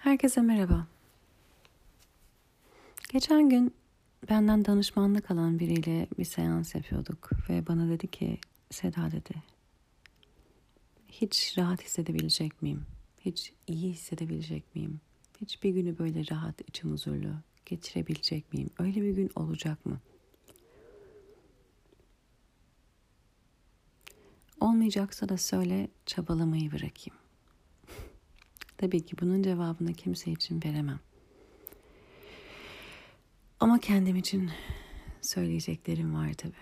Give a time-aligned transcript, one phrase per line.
[0.00, 0.86] Herkese merhaba.
[3.12, 3.74] Geçen gün
[4.30, 8.38] benden danışmanlık alan biriyle bir seans yapıyorduk ve bana dedi ki
[8.70, 9.34] Seda dedi
[11.08, 12.86] hiç rahat hissedebilecek miyim?
[13.20, 15.00] Hiç iyi hissedebilecek miyim?
[15.40, 17.34] Hiç bir günü böyle rahat içim huzurlu
[17.66, 18.70] geçirebilecek miyim?
[18.78, 20.00] Öyle bir gün olacak mı?
[24.60, 27.19] Olmayacaksa da söyle çabalamayı bırakayım.
[28.80, 31.00] Tabii ki bunun cevabını kimse için veremem.
[33.60, 34.50] Ama kendim için
[35.20, 36.52] söyleyeceklerim var tabii.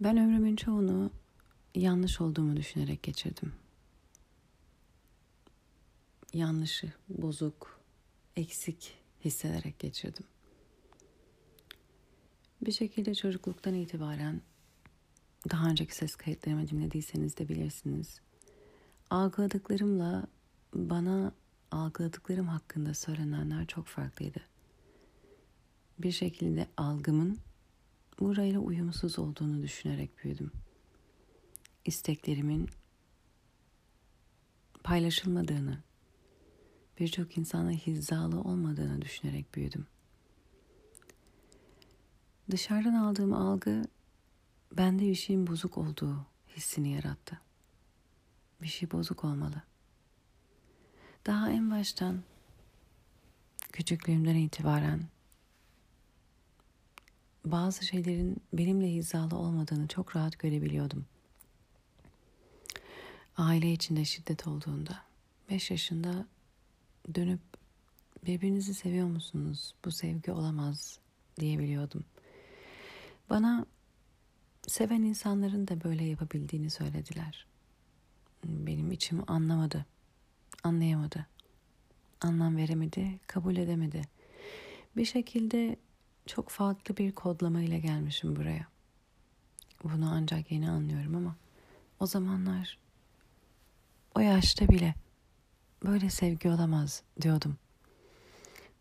[0.00, 1.10] Ben ömrümün çoğunu
[1.74, 3.52] yanlış olduğumu düşünerek geçirdim.
[6.34, 7.80] Yanlışı, bozuk,
[8.36, 10.26] eksik hissederek geçirdim.
[12.62, 14.40] Bir şekilde çocukluktan itibaren
[15.50, 18.20] daha önceki ses kayıtlarımı dinlediyseniz de bilirsiniz.
[19.10, 20.26] Algıladıklarımla
[20.74, 21.32] bana
[21.70, 24.40] algıladıklarım hakkında söylenenler çok farklıydı.
[25.98, 27.38] Bir şekilde algımın
[28.20, 30.52] burayla uyumsuz olduğunu düşünerek büyüdüm.
[31.84, 32.70] İsteklerimin
[34.84, 35.78] paylaşılmadığını,
[37.00, 39.86] birçok insana hizalı olmadığını düşünerek büyüdüm.
[42.50, 43.84] Dışarıdan aldığım algı
[44.72, 47.40] bende bir şeyin bozuk olduğu hissini yarattı.
[48.62, 49.62] Bir şey bozuk olmalı.
[51.26, 52.22] Daha en baştan
[53.72, 55.02] küçüklüğümden itibaren
[57.44, 61.06] bazı şeylerin benimle hizalı olmadığını çok rahat görebiliyordum.
[63.36, 65.02] Aile içinde şiddet olduğunda,
[65.50, 66.26] beş yaşında
[67.14, 67.40] dönüp
[68.26, 69.74] birbirinizi seviyor musunuz?
[69.84, 70.98] Bu sevgi olamaz
[71.40, 72.04] diyebiliyordum.
[73.30, 73.66] Bana
[74.66, 77.46] seven insanların da böyle yapabildiğini söylediler.
[78.44, 79.86] Benim içim anlamadı,
[80.64, 81.26] anlayamadı,
[82.20, 84.02] anlam veremedi, kabul edemedi.
[84.96, 85.76] Bir şekilde
[86.26, 88.66] çok farklı bir kodlama ile gelmişim buraya.
[89.84, 91.36] Bunu ancak yeni anlıyorum ama
[92.00, 92.78] o zamanlar
[94.14, 94.94] o yaşta bile
[95.84, 97.56] böyle sevgi olamaz diyordum.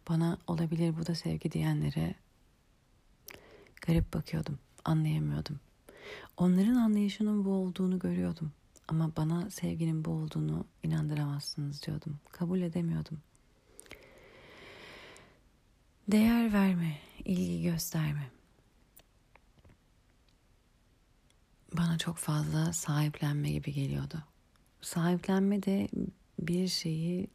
[0.10, 2.16] Bana olabilir bu da sevgi diyenlere
[3.82, 5.60] garip bakıyordum, anlayamıyordum.
[6.38, 8.52] Onların anlayışının bu olduğunu görüyordum.
[8.88, 12.20] Ama bana sevginin bu olduğunu inandıramazsınız diyordum.
[12.32, 13.20] Kabul edemiyordum.
[16.08, 18.32] Değer verme, ilgi gösterme.
[21.74, 24.24] Bana çok fazla sahiplenme gibi geliyordu.
[24.82, 25.88] Sahiplenme de
[26.40, 27.28] bir şeyi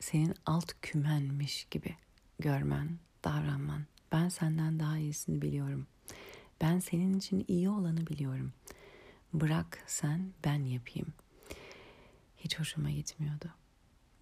[0.00, 1.96] senin alt kümenmiş gibi
[2.38, 3.84] görmen, davranman.
[4.12, 5.86] Ben senden daha iyisini biliyorum.
[6.60, 8.52] Ben senin için iyi olanı biliyorum.
[9.32, 11.12] Bırak sen ben yapayım.
[12.36, 13.50] Hiç hoşuma gitmiyordu.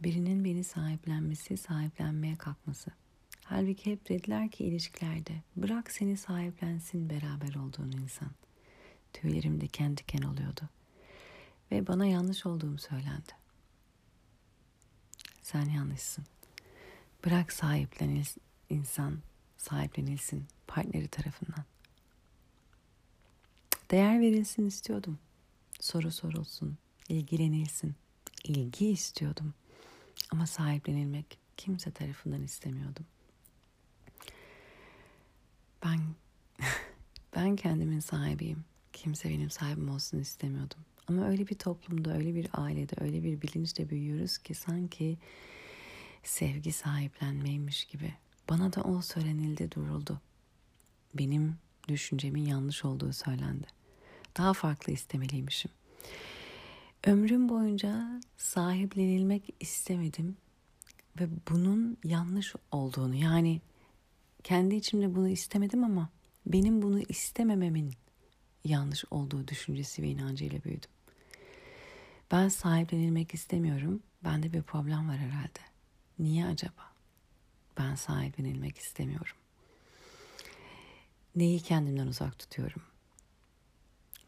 [0.00, 2.90] Birinin beni sahiplenmesi, sahiplenmeye kalkması.
[3.44, 8.30] Halbuki hep dediler ki ilişkilerde bırak seni sahiplensin beraber olduğun insan.
[9.12, 10.68] Tüylerim diken diken oluyordu.
[11.70, 13.32] Ve bana yanlış olduğum söylendi.
[15.42, 16.24] Sen yanlışsın.
[17.24, 18.24] Bırak sahiplenil
[18.70, 19.18] insan
[19.56, 21.64] sahiplenilsin partneri tarafından.
[23.94, 25.18] Değer verilsin istiyordum.
[25.80, 26.78] Soru sorulsun,
[27.08, 27.94] ilgilenilsin.
[28.44, 29.54] İlgi istiyordum.
[30.30, 33.06] Ama sahiplenilmek kimse tarafından istemiyordum.
[35.84, 36.00] Ben
[37.36, 38.64] ben kendimin sahibiyim.
[38.92, 40.80] Kimse benim sahibim olsun istemiyordum.
[41.08, 45.18] Ama öyle bir toplumda, öyle bir ailede, öyle bir bilinçle büyüyoruz ki sanki
[46.22, 48.14] sevgi sahiplenmeymiş gibi.
[48.50, 50.20] Bana da o söylenildi, duruldu.
[51.14, 51.56] Benim
[51.88, 53.83] düşüncemin yanlış olduğu söylendi.
[54.36, 55.70] Daha farklı istemeliymişim.
[57.06, 60.36] Ömrüm boyunca sahiplenilmek istemedim
[61.20, 63.60] ve bunun yanlış olduğunu yani
[64.42, 66.08] kendi içimde bunu istemedim ama
[66.46, 67.92] benim bunu istemememin
[68.64, 70.90] yanlış olduğu düşüncesi ve inancıyla büyüdüm.
[72.30, 74.02] Ben sahiplenilmek istemiyorum.
[74.24, 75.60] Bende bir problem var herhalde.
[76.18, 76.92] Niye acaba?
[77.78, 79.36] Ben sahiplenilmek istemiyorum.
[81.36, 82.82] Neyi kendimden uzak tutuyorum?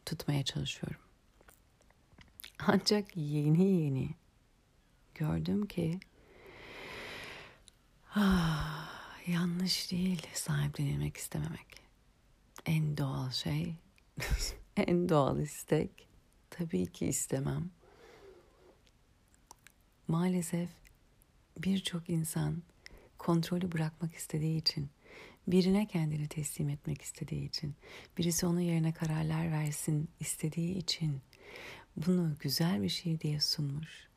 [0.07, 1.01] Tutmaya çalışıyorum.
[2.59, 4.09] Ancak yeni yeni
[5.15, 5.99] gördüm ki
[8.15, 11.67] ah, yanlış değil sahiplenilmek istememek.
[12.65, 13.75] En doğal şey,
[14.77, 16.07] en doğal istek
[16.49, 17.69] tabii ki istemem.
[20.07, 20.69] Maalesef
[21.57, 22.63] birçok insan
[23.17, 24.89] kontrolü bırakmak istediği için,
[25.47, 27.75] birine kendini teslim etmek istediği için,
[28.17, 31.21] birisi onun yerine kararlar versin istediği için
[31.97, 34.07] bunu güzel bir şey diye sunmuş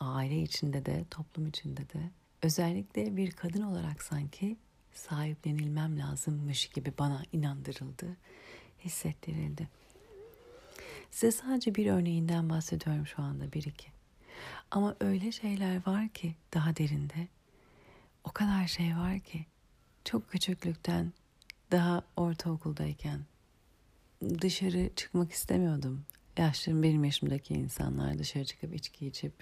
[0.00, 2.10] aile içinde de, toplum içinde de
[2.42, 4.56] özellikle bir kadın olarak sanki
[4.92, 8.16] sahiplenilmem lazımmış gibi bana inandırıldı,
[8.84, 9.68] hissettirildi.
[11.10, 13.88] Size sadece bir örneğinden bahsediyorum şu anda bir iki.
[14.70, 17.28] Ama öyle şeyler var ki daha derinde.
[18.24, 19.46] O kadar şey var ki
[20.08, 21.12] çok küçüklükten
[21.72, 23.20] daha ortaokuldayken
[24.40, 26.04] dışarı çıkmak istemiyordum.
[26.36, 29.32] Yaşlarım benim yaşımdaki insanlar dışarı çıkıp içki içip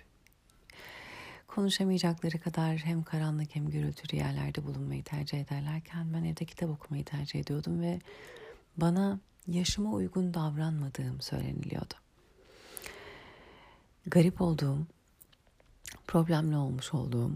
[1.46, 7.40] konuşamayacakları kadar hem karanlık hem gürültülü yerlerde bulunmayı tercih ederlerken ben evde kitap okumayı tercih
[7.40, 8.00] ediyordum ve
[8.76, 11.94] bana yaşıma uygun davranmadığım söyleniliyordu.
[14.06, 14.86] Garip olduğum,
[16.06, 17.32] problemli olmuş olduğum,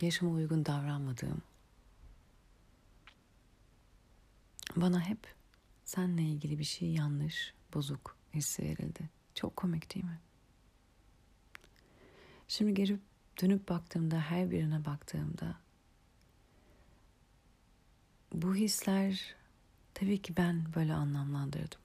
[0.00, 1.42] yaşıma uygun davranmadığım
[4.76, 5.34] bana hep
[5.84, 9.10] senle ilgili bir şey yanlış, bozuk hissi verildi.
[9.34, 10.20] Çok komik değil mi?
[12.48, 12.98] Şimdi geri
[13.42, 15.56] dönüp baktığımda, her birine baktığımda
[18.32, 19.34] bu hisler
[19.94, 21.80] tabii ki ben böyle anlamlandırdım.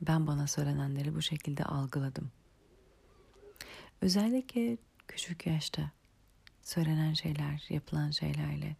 [0.00, 2.32] Ben bana söylenenleri bu şekilde algıladım.
[4.00, 4.78] Özellikle
[5.08, 5.90] küçük yaşta
[6.62, 8.76] söylenen şeyler, yapılan şeylerle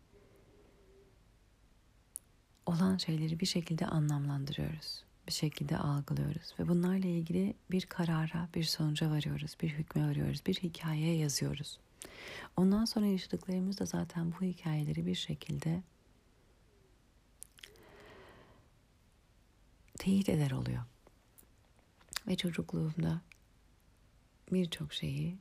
[2.66, 5.04] olan şeyleri bir şekilde anlamlandırıyoruz.
[5.26, 10.54] Bir şekilde algılıyoruz ve bunlarla ilgili bir karara, bir sonuca varıyoruz, bir hükme varıyoruz, bir
[10.54, 11.78] hikayeye yazıyoruz.
[12.56, 15.82] Ondan sonra yaşadıklarımız da zaten bu hikayeleri bir şekilde
[19.98, 20.82] teyit eder oluyor.
[22.26, 23.20] Ve çocukluğumda
[24.52, 25.38] birçok şeyi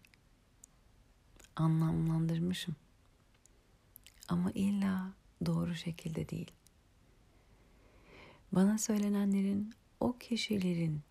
[1.56, 2.76] anlamlandırmışım.
[4.28, 5.14] Ama illa
[5.46, 6.52] doğru şekilde değil.
[8.56, 11.02] Bana söylenenlerin o kişilerin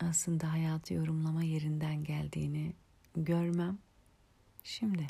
[0.00, 2.72] aslında hayatı yorumlama yerinden geldiğini
[3.16, 3.78] görmem
[4.64, 5.06] şimdi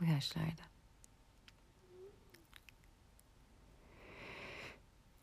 [0.00, 0.62] bu yaşlarda.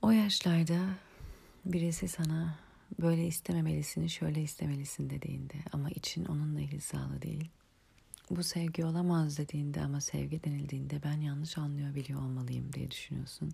[0.02, 0.80] O yaşlarda
[1.66, 2.60] birisi sana
[3.02, 7.50] böyle istememelisin, şöyle istemelisin dediğinde ama için onunla hizalı değil.
[8.30, 13.52] Bu sevgi olamaz dediğinde ama sevgi denildiğinde ben yanlış anlıyor biliyor olmalıyım diye düşünüyorsun.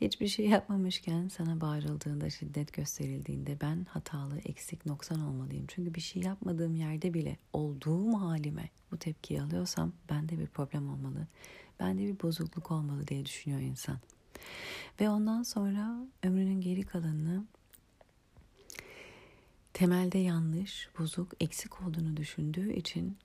[0.00, 5.64] Hiçbir şey yapmamışken sana bağırıldığında, şiddet gösterildiğinde ben hatalı, eksik, noksan olmalıyım.
[5.68, 11.26] Çünkü bir şey yapmadığım yerde bile olduğum halime bu tepkiyi alıyorsam bende bir problem olmalı.
[11.80, 13.98] Bende bir bozukluk olmalı diye düşünüyor insan.
[15.00, 17.44] Ve ondan sonra ömrünün geri kalanını
[19.72, 23.18] temelde yanlış, bozuk, eksik olduğunu düşündüğü için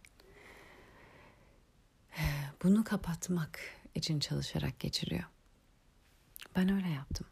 [2.63, 3.59] bunu kapatmak
[3.95, 5.23] için çalışarak geçiriyor.
[6.55, 7.27] Ben öyle yaptım.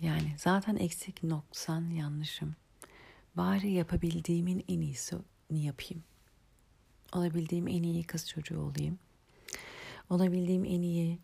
[0.00, 2.56] Yani zaten eksik, noksan, yanlışım.
[3.36, 6.04] Bari yapabildiğimin en iyisini yapayım.
[7.12, 8.98] Olabildiğim en iyi kız çocuğu olayım.
[10.10, 11.18] Olabildiğim en iyi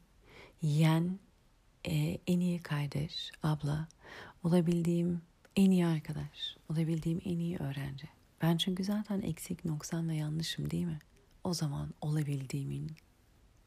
[0.62, 1.19] yen,
[1.85, 3.89] e, en iyi kardeş, abla.
[4.45, 5.23] Olabildiğim
[5.56, 6.56] en iyi arkadaş.
[6.69, 8.09] Olabildiğim en iyi öğrenci.
[8.43, 10.99] Ben çünkü zaten eksik, noksan ve yanlışım değil mi?
[11.45, 12.93] O zaman olabildiğimin,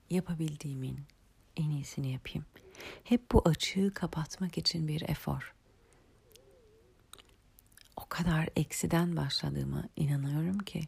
[0.09, 0.99] yapabildiğimin
[1.57, 2.45] en iyisini yapayım.
[3.03, 5.53] Hep bu açığı kapatmak için bir efor.
[7.97, 10.81] O kadar eksiden başladığıma inanıyorum ki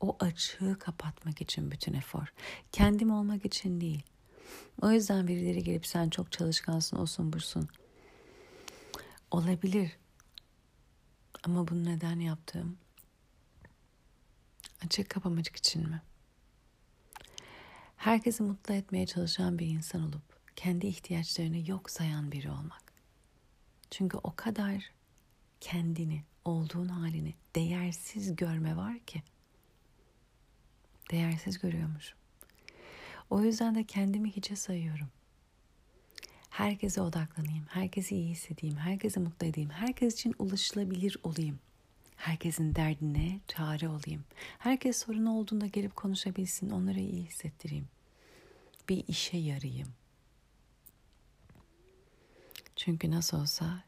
[0.00, 2.32] o açığı kapatmak için bütün efor.
[2.72, 4.02] Kendim olmak için değil.
[4.82, 7.68] O yüzden birileri gelip sen çok çalışkansın, olsun bursun.
[9.30, 9.96] Olabilir.
[11.44, 12.78] Ama bunu neden yaptım?
[14.84, 16.02] Açık kapamacık için mi?
[18.02, 20.22] Herkesi mutlu etmeye çalışan bir insan olup
[20.56, 22.82] kendi ihtiyaçlarını yok sayan biri olmak.
[23.90, 24.90] Çünkü o kadar
[25.60, 29.22] kendini, olduğun halini değersiz görme var ki.
[31.10, 32.14] Değersiz görüyormuş.
[33.30, 35.08] O yüzden de kendimi hiçe sayıyorum.
[36.50, 41.58] Herkese odaklanayım, herkesi iyi hissedeyim, herkesi mutlu edeyim, herkes için ulaşılabilir olayım.
[42.16, 44.24] Herkesin derdine çare olayım.
[44.58, 47.88] Herkes sorunu olduğunda gelip konuşabilsin, onları iyi hissettireyim.
[48.88, 49.94] Bir işe yarayayım.
[52.76, 53.84] Çünkü nasıl olsa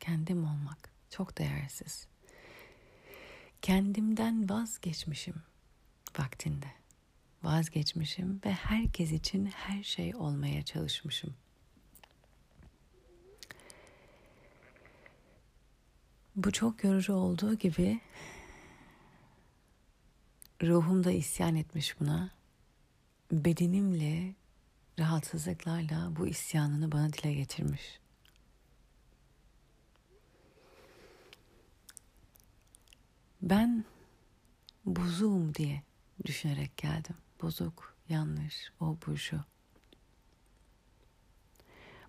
[0.00, 2.06] kendim olmak çok değersiz.
[3.62, 5.42] Kendimden vazgeçmişim
[6.18, 6.66] vaktinde.
[7.42, 11.34] Vazgeçmişim ve herkes için her şey olmaya çalışmışım.
[16.36, 18.00] Bu çok yorucu olduğu gibi
[20.62, 22.37] ruhum da isyan etmiş buna.
[23.32, 24.34] Bedenimle
[24.98, 28.00] rahatsızlıklarla bu isyanını bana dile getirmiş.
[33.42, 33.84] Ben
[34.84, 35.82] bozuğum diye
[36.24, 37.16] düşünerek geldim.
[37.42, 39.40] Bozuk, yanlış, o bu şu.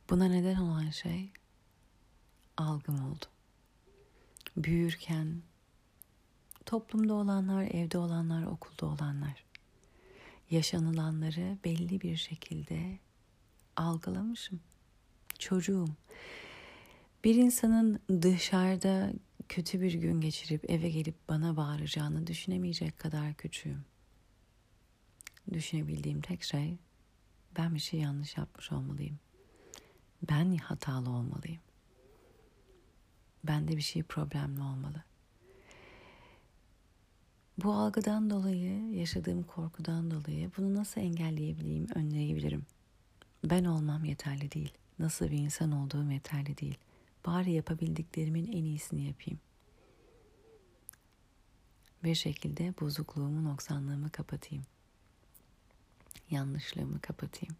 [0.10, 1.32] Buna neden olan şey
[2.58, 3.26] algım oldu.
[4.58, 5.42] Büyürken
[6.66, 9.49] toplumda olanlar, evde olanlar, okulda olanlar
[10.52, 13.00] yaşanılanları belli bir şekilde
[13.76, 14.60] algılamışım.
[15.40, 15.88] Çocuğum.
[17.24, 19.14] Bir insanın dışarıda
[19.50, 23.86] kötü bir gün geçirip eve gelip bana bağıracağını düşünemeyecek kadar küçüğüm.
[25.54, 26.78] Düşünebildiğim tek şey
[27.58, 29.20] ben bir şey yanlış yapmış olmalıyım.
[30.30, 31.62] Ben hatalı olmalıyım.
[33.44, 35.04] Bende bir şey problemli olmalı.
[37.64, 42.66] Bu algıdan dolayı, yaşadığım korkudan dolayı bunu nasıl engelleyebileyim, önleyebilirim?
[43.44, 44.74] Ben olmam yeterli değil.
[45.00, 46.78] Nasıl bir insan olduğum yeterli değil.
[47.26, 49.40] Bari yapabildiklerimin en iyisini yapayım.
[52.04, 54.64] Bir şekilde bozukluğumu, noksanlığımı kapatayım.
[56.30, 57.56] Yanlışlığımı kapatayım.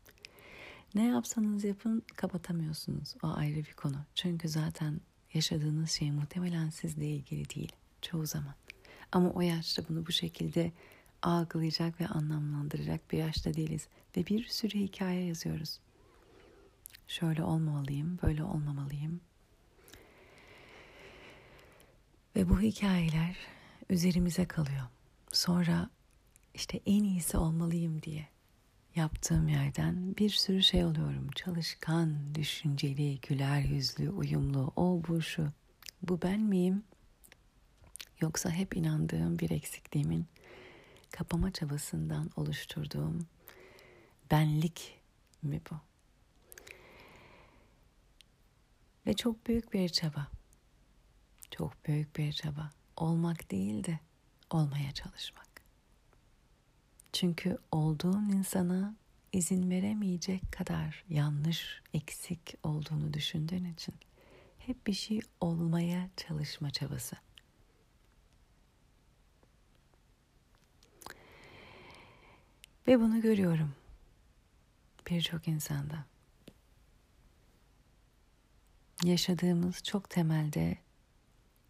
[0.96, 3.16] Ne yapsanız yapın kapatamıyorsunuz.
[3.24, 4.06] O ayrı bir konu.
[4.16, 5.02] Çünkü zaten
[5.34, 7.72] yaşadığınız şey muhtemelen sizle ilgili değil.
[8.02, 8.54] Çoğu zaman.
[9.12, 10.72] Ama o yaşta bunu bu şekilde
[11.22, 13.88] algılayacak ve anlamlandıracak bir yaşta değiliz.
[14.18, 15.80] Ve bir sürü hikaye yazıyoruz.
[17.08, 19.22] Şöyle olmamalıyım, böyle olmamalıyım.
[22.36, 23.38] Ve bu hikayeler
[23.90, 24.86] üzerimize kalıyor.
[25.32, 25.90] Sonra
[26.54, 28.28] işte en iyisi olmalıyım diye
[28.96, 31.28] yaptığım yerden bir sürü şey oluyorum.
[31.36, 35.48] Çalışkan, düşünceli, güler yüzlü, uyumlu, o bu şu.
[36.02, 36.84] Bu ben miyim?
[38.22, 40.26] Yoksa hep inandığım bir eksikliğimin
[41.12, 43.28] kapama çabasından oluşturduğum
[44.32, 45.00] benlik
[45.44, 45.76] mi bu?
[49.06, 50.28] Ve çok büyük bir çaba.
[51.52, 52.70] Çok büyük bir çaba.
[52.98, 54.00] Olmak değil de
[54.50, 55.48] olmaya çalışmak.
[57.14, 58.96] Çünkü olduğun insana
[59.34, 63.96] izin veremeyecek kadar yanlış, eksik olduğunu düşündüğün için
[64.58, 67.16] hep bir şey olmaya çalışma çabası.
[72.90, 73.76] Ve bunu görüyorum
[75.10, 76.06] birçok insanda.
[79.04, 80.78] Yaşadığımız çok temelde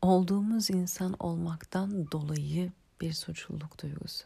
[0.02, 2.72] olduğumuz insan olmaktan dolayı
[3.02, 4.26] bir suçluluk duygusu.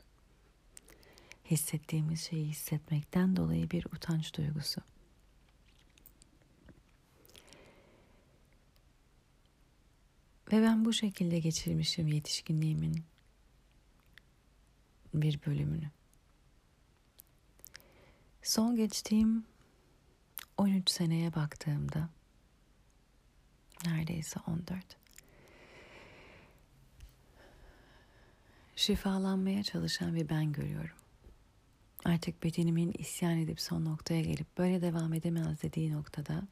[1.45, 4.81] Hissettiğimiz şeyi hissetmekten dolayı bir utanç duygusu.
[10.51, 13.03] Ve ben bu şekilde geçirmişim yetişkinliğimin
[15.13, 15.91] bir bölümünü.
[18.43, 19.45] Son geçtiğim
[20.57, 22.09] 13 seneye baktığımda
[23.85, 24.97] neredeyse 14
[28.75, 30.95] şifalanmaya çalışan bir ben görüyorum.
[32.05, 36.47] Artık bedenimin isyan edip son noktaya gelip böyle devam edemez dediği noktada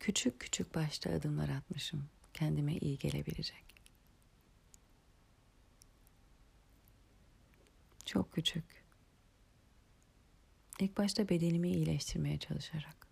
[0.00, 3.64] küçük küçük başta adımlar atmışım kendime iyi gelebilecek.
[8.04, 8.85] Çok küçük
[10.80, 13.06] İlk başta bedenimi iyileştirmeye çalışarak.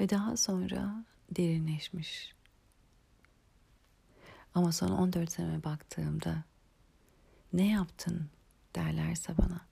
[0.00, 2.34] Ve daha sonra derinleşmiş.
[4.54, 6.44] Ama son 14 sene baktığımda
[7.52, 8.30] ne yaptın
[8.74, 9.66] derlerse bana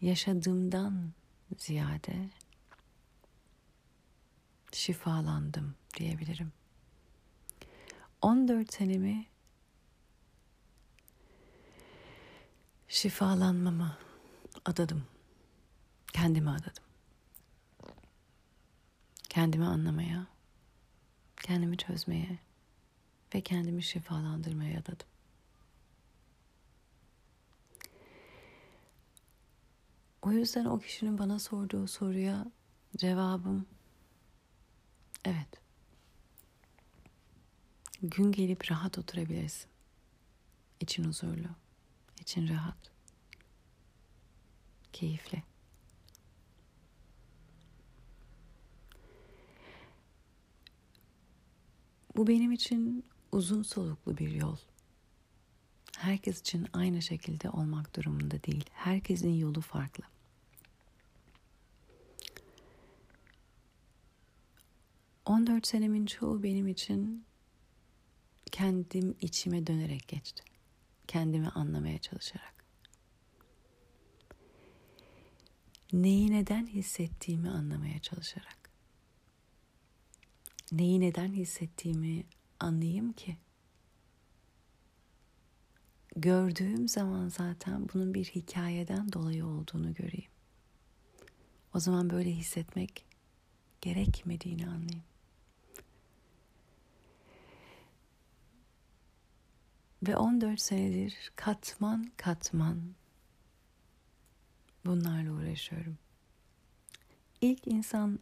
[0.00, 1.12] yaşadığımdan
[1.58, 2.30] ziyade
[4.72, 6.52] şifalandım diyebilirim.
[8.22, 9.26] 14 senemi
[12.98, 13.98] şifalanmama
[14.64, 15.06] adadım.
[16.12, 16.84] Kendime adadım.
[19.28, 20.26] Kendimi anlamaya,
[21.42, 22.38] kendimi çözmeye
[23.34, 25.06] ve kendimi şifalandırmaya adadım.
[30.22, 32.46] O yüzden o kişinin bana sorduğu soruya
[32.96, 33.66] cevabım
[35.24, 35.48] evet.
[38.02, 39.70] Gün gelip rahat oturabilirsin.
[40.80, 41.67] İçin huzurlu
[42.28, 42.90] için rahat.
[44.92, 45.42] Keyifli.
[52.16, 54.56] Bu benim için uzun soluklu bir yol.
[55.98, 58.64] Herkes için aynı şekilde olmak durumunda değil.
[58.72, 60.04] Herkesin yolu farklı.
[65.24, 67.24] On dört senemin çoğu benim için
[68.52, 70.48] kendim içime dönerek geçti
[71.08, 72.54] kendimi anlamaya çalışarak.
[75.92, 78.70] Neyi neden hissettiğimi anlamaya çalışarak.
[80.72, 82.24] Neyi neden hissettiğimi
[82.60, 83.36] anlayayım ki?
[86.16, 90.30] Gördüğüm zaman zaten bunun bir hikayeden dolayı olduğunu göreyim.
[91.74, 93.06] O zaman böyle hissetmek
[93.80, 95.07] gerekmediğini anlayayım.
[100.02, 102.94] Ve 14 senedir katman katman
[104.86, 105.98] bunlarla uğraşıyorum.
[107.40, 108.18] İlk insan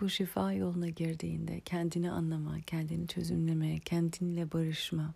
[0.00, 5.14] bu şifa yoluna girdiğinde kendini anlama, kendini çözümleme, kendinle barışma.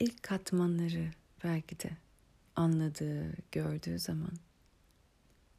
[0.00, 1.10] İlk katmanları
[1.44, 1.90] belki de
[2.56, 4.32] anladığı, gördüğü zaman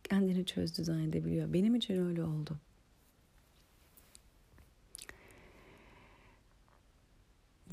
[0.03, 1.53] kendini çözdü zannedebiliyor.
[1.53, 2.59] Benim için öyle oldu.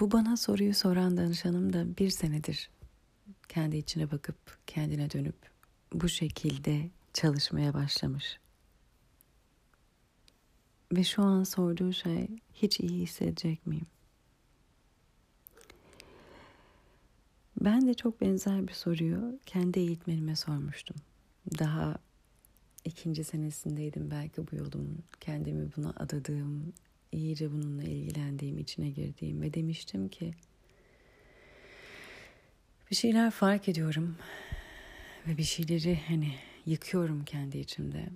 [0.01, 2.71] Bu bana soruyu soran danışanım da bir senedir
[3.49, 4.37] kendi içine bakıp
[4.67, 5.37] kendine dönüp
[5.93, 8.39] bu şekilde çalışmaya başlamış.
[10.93, 13.87] Ve şu an sorduğu şey hiç iyi hissedecek miyim?
[17.61, 20.97] Ben de çok benzer bir soruyu kendi eğitmenime sormuştum.
[21.59, 21.99] Daha
[22.85, 26.73] ikinci senesindeydim belki bu yolun kendimi buna adadığım,
[27.14, 30.35] iyice bununla ilgilendiğim, içine girdiğim ve demiştim ki
[32.90, 34.16] bir şeyler fark ediyorum
[35.26, 36.35] ve bir şeyleri hani
[36.66, 38.06] yıkıyorum kendi içimde.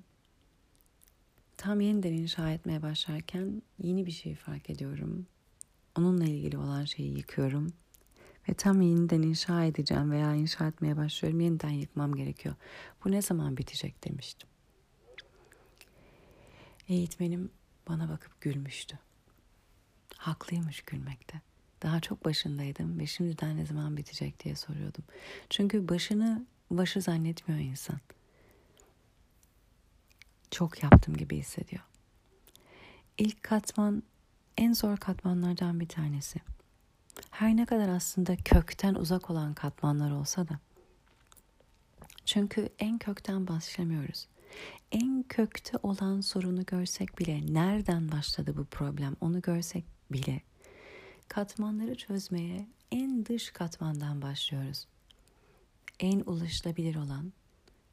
[1.56, 5.26] Tam yeniden inşa etmeye başlarken yeni bir şey fark ediyorum.
[5.96, 7.72] Onunla ilgili olan şeyi yıkıyorum.
[8.48, 11.40] Ve tam yeniden inşa edeceğim veya inşa etmeye başlıyorum.
[11.40, 12.54] Yeniden yıkmam gerekiyor.
[13.04, 14.48] Bu ne zaman bitecek demiştim.
[16.88, 17.50] Eğitmenim
[17.88, 18.98] bana bakıp gülmüştü.
[20.16, 21.40] Haklıymış gülmekte.
[21.82, 25.04] Daha çok başındaydım ve şimdiden ne zaman bitecek diye soruyordum.
[25.50, 28.00] Çünkü başını başı zannetmiyor insan.
[30.50, 31.82] Çok yaptım gibi hissediyor.
[33.18, 34.02] İlk katman
[34.56, 36.40] en zor katmanlardan bir tanesi.
[37.30, 40.58] Her ne kadar aslında kökten uzak olan katmanlar olsa da.
[42.24, 44.28] Çünkü en kökten başlamıyoruz.
[44.92, 50.42] En kökte olan sorunu görsek bile, nereden başladı bu problem onu görsek bile
[51.28, 54.86] katmanları çözmeye en dış katmandan başlıyoruz.
[56.00, 57.32] En ulaşılabilir olan,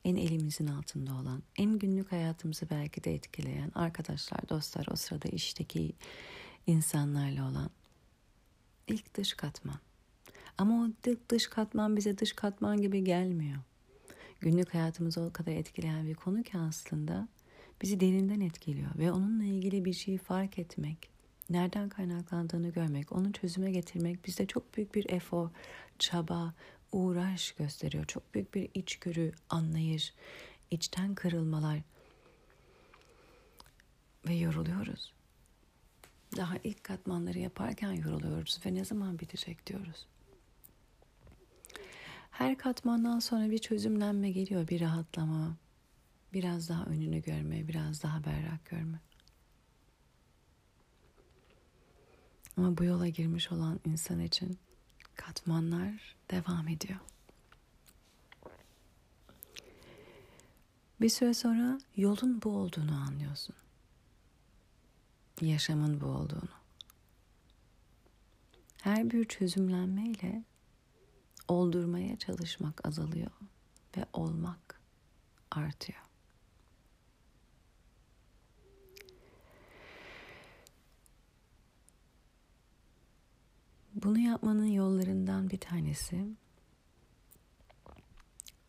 [0.04, 5.94] en elimizin altında olan, en günlük hayatımızı belki de etkileyen arkadaşlar, dostlar, o sırada işteki
[6.68, 7.70] insanlarla olan
[8.88, 9.80] ilk dış katman.
[10.58, 10.90] Ama o
[11.30, 13.60] dış katman bize dış katman gibi gelmiyor.
[14.40, 17.28] Günlük hayatımızı o kadar etkileyen bir konu ki aslında
[17.82, 21.10] bizi derinden etkiliyor ve onunla ilgili bir şeyi fark etmek,
[21.50, 25.50] nereden kaynaklandığını görmek, onu çözüme getirmek bizde çok büyük bir efor,
[26.00, 26.54] çaba,
[26.92, 28.06] uğraş gösteriyor.
[28.06, 30.14] Çok büyük bir içgörü, anlayış,
[30.72, 31.80] içten kırılmalar
[34.28, 35.14] ve yoruluyoruz.
[36.38, 40.06] Daha ilk katmanları yaparken yoruluyoruz ve ne zaman bitecek diyoruz.
[42.38, 45.58] Her katmandan sonra bir çözümlenme geliyor, bir rahatlama,
[46.34, 49.00] biraz daha önünü görme, biraz daha berrak görme.
[52.58, 54.58] Ama bu yola girmiş olan insan için
[55.16, 57.00] katmanlar devam ediyor.
[61.02, 63.56] Bir süre sonra yolun bu olduğunu anlıyorsun.
[65.42, 66.56] Yaşamın bu olduğunu.
[68.82, 70.44] Her bir çözümlenmeyle
[71.48, 73.32] oldurmaya çalışmak azalıyor
[73.98, 74.82] ve olmak
[75.52, 76.00] artıyor.
[83.94, 86.36] Bunu yapmanın yollarından bir tanesi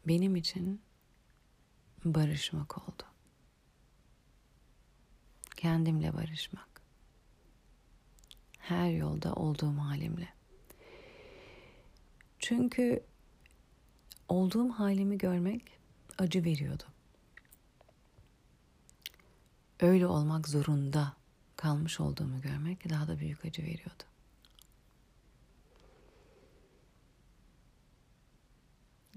[0.09, 0.83] benim için
[2.05, 3.03] barışmak oldu.
[5.57, 6.83] Kendimle barışmak.
[8.59, 10.36] Her yolda olduğum halimle.
[12.49, 13.05] Çünkü
[14.29, 15.63] olduğum halimi görmek
[16.19, 16.83] acı veriyordu.
[19.81, 21.17] Öyle olmak zorunda
[21.57, 24.03] kalmış olduğumu görmek daha da büyük acı veriyordu.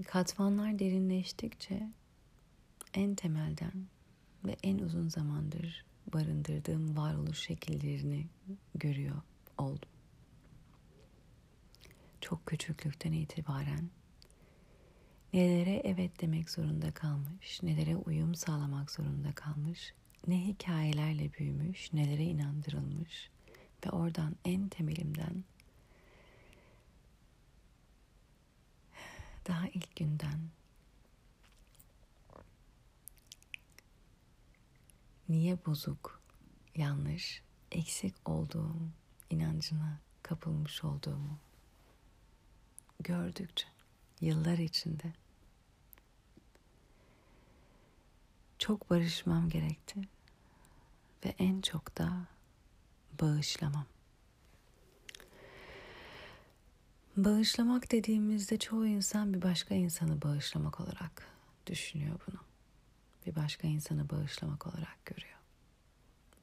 [0.08, 1.89] Katmanlar derinleştikçe
[2.94, 3.88] en temelden
[4.46, 8.28] ve en uzun zamandır barındırdığım varoluş şekillerini
[8.76, 9.22] görüyor
[9.58, 9.98] oldum.
[12.21, 13.89] Çok küçüklükten itibaren.
[15.34, 19.93] Nelere evet demek zorunda kalmış, nelere uyum sağlamak zorunda kalmış,
[20.27, 23.29] ne hikayelerle büyümüş, nelere inandırılmış
[23.86, 25.43] ve oradan en temelimden
[29.47, 30.39] daha ilk günden
[35.29, 36.21] niye bozuk,
[36.75, 38.91] yanlış, eksik olduğum
[39.29, 41.39] inancına kapılmış olduğumu
[42.99, 43.67] gördükçe
[44.21, 45.13] yıllar içinde
[48.59, 50.01] çok barışmam gerekti
[51.25, 52.27] ve en çok da
[53.21, 53.85] bağışlamam.
[57.17, 61.27] Bağışlamak dediğimizde çoğu insan bir başka insanı bağışlamak olarak
[61.67, 62.39] düşünüyor bunu.
[63.25, 65.39] Bir başka insanı bağışlamak olarak görüyor.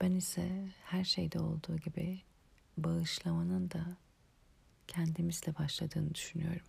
[0.00, 2.22] Ben ise her şeyde olduğu gibi
[2.78, 3.96] bağışlamanın da
[4.88, 6.66] kendimizle başladığını düşünüyorum.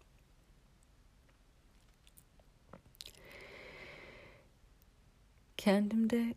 [5.58, 6.36] Kendimde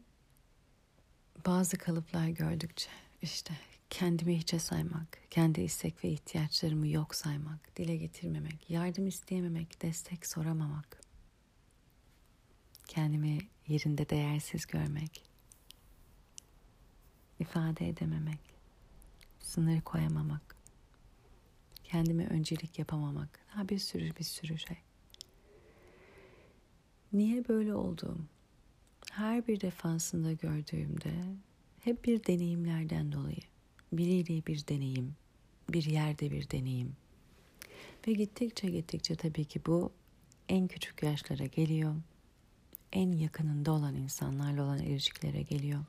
[1.46, 2.90] bazı kalıplar gördükçe
[3.22, 3.54] işte
[3.90, 11.00] kendimi hiçe saymak, kendi istek ve ihtiyaçlarımı yok saymak, dile getirmemek, yardım isteyememek, destek soramamak,
[12.86, 13.38] kendimi
[13.68, 15.24] yerinde değersiz görmek,
[17.38, 18.40] ifade edememek,
[19.40, 20.56] sınır koyamamak,
[21.90, 24.76] kendime öncelik yapamamak, daha bir sürü bir sürü şey.
[27.12, 28.18] Niye böyle olduğum
[29.12, 31.12] her bir defasında gördüğümde
[31.80, 33.40] hep bir deneyimlerden dolayı
[33.92, 35.14] biriyle bir deneyim,
[35.68, 36.96] bir yerde bir deneyim.
[38.08, 39.92] Ve gittikçe gittikçe tabii ki bu
[40.48, 41.94] en küçük yaşlara geliyor.
[42.92, 45.84] En yakınında olan insanlarla olan ilişkilere geliyor.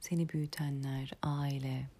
[0.00, 1.99] Seni büyütenler, aile.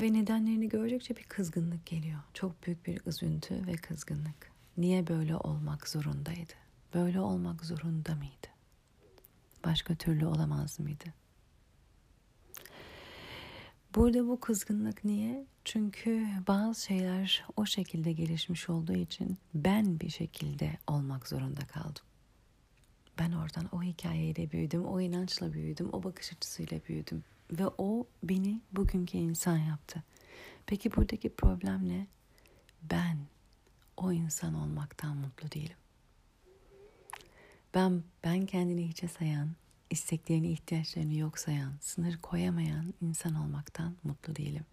[0.00, 2.20] Ve nedenlerini gördükçe bir kızgınlık geliyor.
[2.34, 4.52] Çok büyük bir üzüntü ve kızgınlık.
[4.76, 6.52] Niye böyle olmak zorundaydı?
[6.94, 8.46] Böyle olmak zorunda mıydı?
[9.64, 11.04] Başka türlü olamaz mıydı?
[13.94, 15.46] Burada bu kızgınlık niye?
[15.64, 22.04] Çünkü bazı şeyler o şekilde gelişmiş olduğu için ben bir şekilde olmak zorunda kaldım.
[23.18, 27.24] Ben oradan o hikayeyle büyüdüm, o inançla büyüdüm, o bakış açısıyla büyüdüm.
[27.50, 30.02] Ve o beni bugünkü insan yaptı.
[30.66, 32.06] Peki buradaki problem ne?
[32.82, 33.18] Ben
[33.96, 35.76] o insan olmaktan mutlu değilim.
[37.74, 39.48] Ben ben kendini hiçe sayan,
[39.90, 44.64] isteklerini, ihtiyaçlarını yok sayan, sınır koyamayan insan olmaktan mutlu değilim.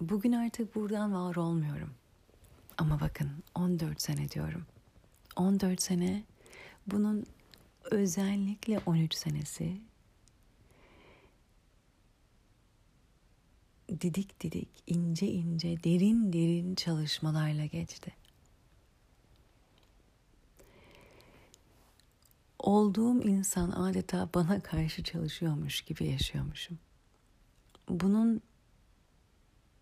[0.00, 1.90] Bugün artık buradan var olmuyorum.
[2.78, 4.66] Ama bakın 14 sene diyorum.
[5.36, 6.24] 14 sene
[6.86, 7.26] bunun
[7.90, 9.80] özellikle 13 senesi
[14.00, 18.12] didik didik, ince ince, derin derin çalışmalarla geçti.
[22.58, 26.78] Olduğum insan adeta bana karşı çalışıyormuş gibi yaşıyormuşum.
[27.88, 28.42] Bunun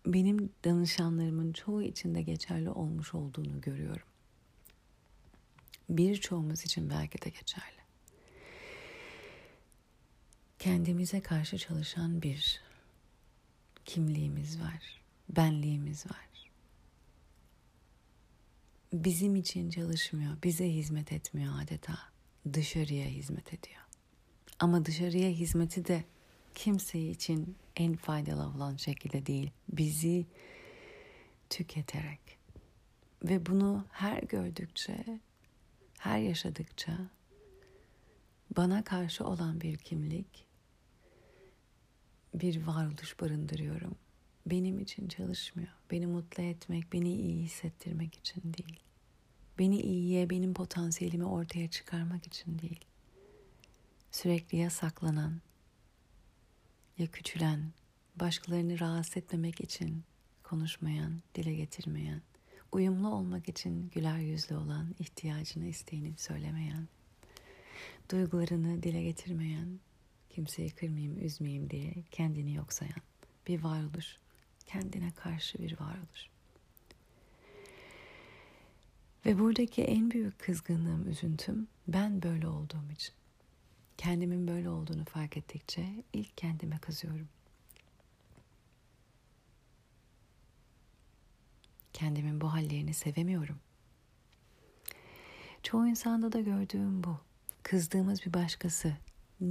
[0.05, 4.07] benim danışanlarımın çoğu içinde geçerli olmuş olduğunu görüyorum.
[5.89, 7.82] Birçoğumuz için belki de geçerli.
[10.63, 12.61] Kendimize karşı çalışan bir
[13.85, 16.49] kimliğimiz var, benliğimiz var.
[18.93, 21.99] Bizim için çalışmıyor, bize hizmet etmiyor adeta.
[22.53, 23.81] Dışarıya hizmet ediyor.
[24.59, 26.03] Ama dışarıya hizmeti de
[26.55, 29.51] kimse için en faydalı olan şekilde değil.
[29.69, 30.25] Bizi
[31.49, 32.37] tüketerek.
[33.23, 35.19] Ve bunu her gördükçe,
[35.99, 36.97] her yaşadıkça
[38.57, 40.52] bana karşı olan bir kimlik
[42.33, 43.95] bir varoluş barındırıyorum.
[44.45, 45.71] Benim için çalışmıyor.
[45.91, 48.79] Beni mutlu etmek, beni iyi hissettirmek için değil.
[49.59, 52.79] Beni iyiye, benim potansiyelimi ortaya çıkarmak için değil.
[54.11, 55.41] Sürekli ya saklanan,
[56.97, 57.71] ya küçülen,
[58.15, 60.03] başkalarını rahatsız etmemek için
[60.43, 62.21] konuşmayan, dile getirmeyen,
[62.71, 66.87] uyumlu olmak için güler yüzlü olan, ihtiyacını, isteğini söylemeyen,
[68.11, 69.79] duygularını dile getirmeyen,
[70.35, 73.01] kimseyi kırmayayım, üzmeyeyim diye kendini yok sayan
[73.47, 74.17] bir varoluş.
[74.65, 76.29] Kendine karşı bir varoluş.
[79.25, 83.13] Ve buradaki en büyük kızgınlığım, üzüntüm ben böyle olduğum için.
[83.97, 87.27] Kendimin böyle olduğunu fark ettikçe ilk kendime kızıyorum.
[91.93, 93.59] Kendimin bu hallerini sevemiyorum.
[95.63, 97.19] Çoğu insanda da gördüğüm bu.
[97.63, 98.97] Kızdığımız bir başkası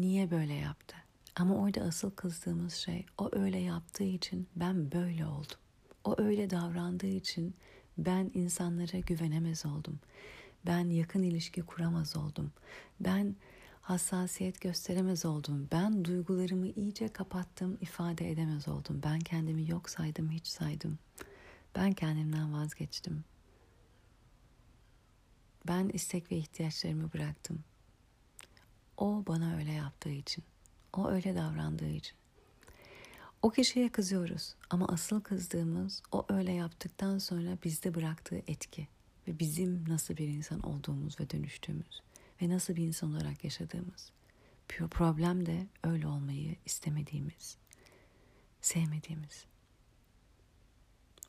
[0.01, 0.97] niye böyle yaptı?
[1.37, 5.57] Ama orada asıl kızdığımız şey o öyle yaptığı için ben böyle oldum.
[6.05, 7.55] O öyle davrandığı için
[7.99, 10.01] ben insanlara güvenemez oldum.
[10.67, 12.53] Ben yakın ilişki kuramaz oldum.
[13.01, 13.37] Ben
[13.81, 15.69] hassasiyet gösteremez oldum.
[15.73, 19.01] Ben duygularımı iyice kapattım, ifade edemez oldum.
[19.05, 20.99] Ben kendimi yok saydım, hiç saydım.
[21.77, 23.25] Ben kendimden vazgeçtim.
[25.69, 27.65] Ben istek ve ihtiyaçlarımı bıraktım.
[28.97, 30.45] O bana öyle yaptığı için.
[30.93, 32.17] O öyle davrandığı için.
[33.43, 38.89] O kişiye kızıyoruz ama asıl kızdığımız o öyle yaptıktan sonra bizde bıraktığı etki
[39.29, 42.03] ve bizim nasıl bir insan olduğumuz ve dönüştüğümüz
[42.43, 44.13] ve nasıl bir insan olarak yaşadığımız.
[44.91, 47.57] Problem de öyle olmayı istemediğimiz,
[48.61, 49.45] sevmediğimiz.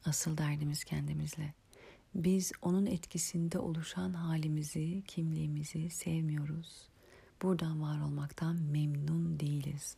[0.06, 1.54] Asıl derdimiz kendimizle.
[2.16, 6.93] Biz onun etkisinde oluşan halimizi, kimliğimizi sevmiyoruz.
[7.44, 9.98] Buradan var olmaktan memnun değiliz.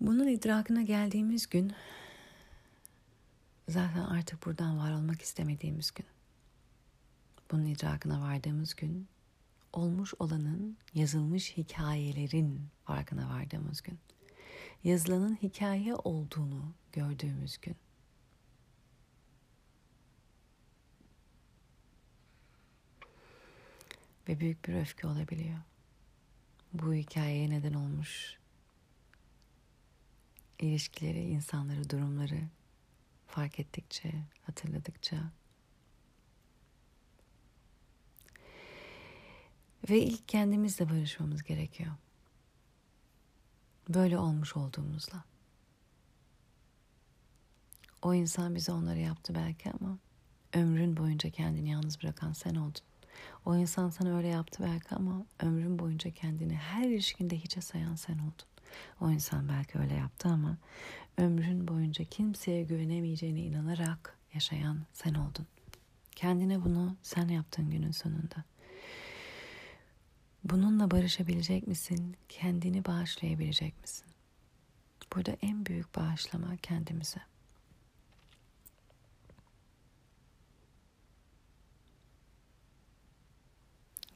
[0.00, 1.72] Bunun idrakına geldiğimiz gün
[3.68, 6.06] zaten artık buradan var olmak istemediğimiz gün.
[7.50, 9.08] Bunun idrakına vardığımız gün
[9.72, 13.98] olmuş olanın yazılmış hikayelerin farkına vardığımız gün.
[14.84, 17.76] Yazılanın hikaye olduğunu gördüğümüz gün.
[24.30, 25.58] Ve büyük bir öfke olabiliyor.
[26.72, 28.38] Bu hikayeye neden olmuş
[30.58, 32.40] ilişkileri, insanları, durumları
[33.26, 34.12] fark ettikçe,
[34.42, 35.32] hatırladıkça
[39.90, 41.92] ve ilk kendimizle barışmamız gerekiyor.
[43.88, 45.24] Böyle olmuş olduğumuzla.
[48.02, 49.98] O insan bize onları yaptı belki ama
[50.52, 52.89] ömrün boyunca kendini yalnız bırakan sen oldun.
[53.44, 58.18] O insan sana öyle yaptı belki ama ömrün boyunca kendini her ilişkinde hiçe sayan sen
[58.18, 58.46] oldun.
[59.00, 60.56] O insan belki öyle yaptı ama
[61.18, 65.46] ömrün boyunca kimseye güvenemeyeceğine inanarak yaşayan sen oldun.
[66.16, 68.44] Kendine bunu sen yaptın günün sonunda.
[70.44, 72.16] Bununla barışabilecek misin?
[72.28, 74.06] Kendini bağışlayabilecek misin?
[75.14, 77.29] Burada en büyük bağışlama kendimize.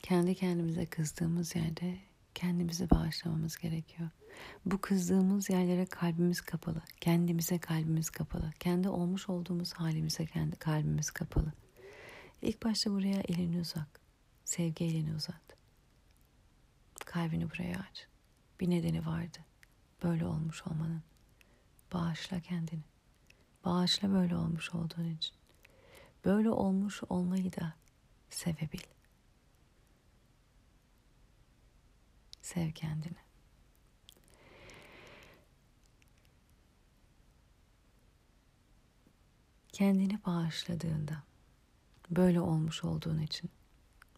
[0.05, 1.99] Kendi kendimize kızdığımız yerde
[2.35, 4.11] kendimizi bağışlamamız gerekiyor.
[4.67, 6.83] Bu kızdığımız yerlere kalbimiz kapalı.
[7.01, 8.51] Kendimize kalbimiz kapalı.
[8.61, 11.53] Kendi olmuş olduğumuz halimize kendi kalbimiz kapalı.
[12.43, 14.01] İlk başta buraya elini uzak.
[14.45, 15.57] Sevgi elini uzat.
[17.05, 18.07] Kalbini buraya aç.
[18.61, 19.39] Bir nedeni vardı.
[20.03, 21.03] Böyle olmuş olmanın.
[21.93, 22.85] Bağışla kendini.
[23.65, 25.35] Bağışla böyle olmuş olduğun için.
[26.25, 27.75] Böyle olmuş olmayı da
[28.31, 28.81] sevebil.
[32.45, 33.17] Sev kendini.
[39.73, 41.23] Kendini bağışladığında
[42.11, 43.51] böyle olmuş olduğun için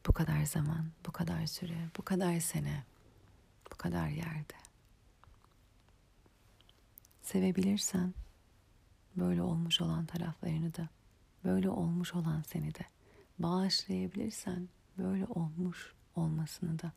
[0.06, 2.84] bu kadar zaman, bu kadar süre, bu kadar sene,
[3.72, 4.54] bu kadar yerde
[7.22, 8.14] sevebilirsen
[9.16, 10.88] böyle olmuş olan taraflarını da,
[11.44, 12.84] böyle olmuş olan seni de
[13.38, 16.92] bağışlayabilirsen böyle olmuş olmasını da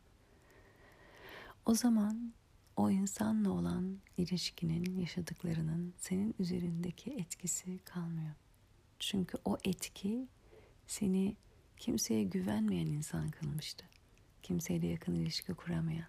[1.66, 2.32] o zaman
[2.76, 8.34] o insanla olan ilişkinin, yaşadıklarının senin üzerindeki etkisi kalmıyor.
[8.98, 10.28] Çünkü o etki
[10.86, 11.36] seni
[11.76, 13.84] kimseye güvenmeyen insan kılmıştı.
[14.42, 16.08] Kimseyle yakın ilişki kuramayan,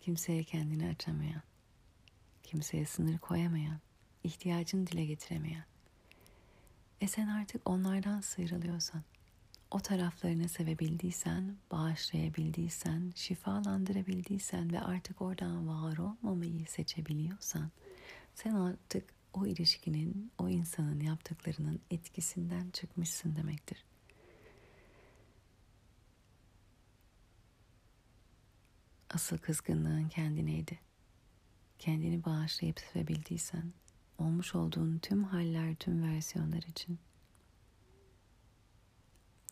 [0.00, 1.42] kimseye kendini açamayan,
[2.42, 3.80] kimseye sınır koyamayan,
[4.24, 5.64] ihtiyacını dile getiremeyen.
[7.00, 9.02] E sen artık onlardan sıyrılıyorsan,
[9.70, 17.70] o taraflarını sevebildiysen, bağışlayabildiysen, şifalandırabildiysen ve artık oradan var olmamayı seçebiliyorsan,
[18.34, 23.84] sen artık o ilişkinin, o insanın yaptıklarının etkisinden çıkmışsın demektir.
[29.10, 30.78] Asıl kızgınlığın kendineydi.
[31.78, 33.72] Kendini bağışlayıp sevebildiysen,
[34.18, 36.98] olmuş olduğun tüm haller, tüm versiyonlar için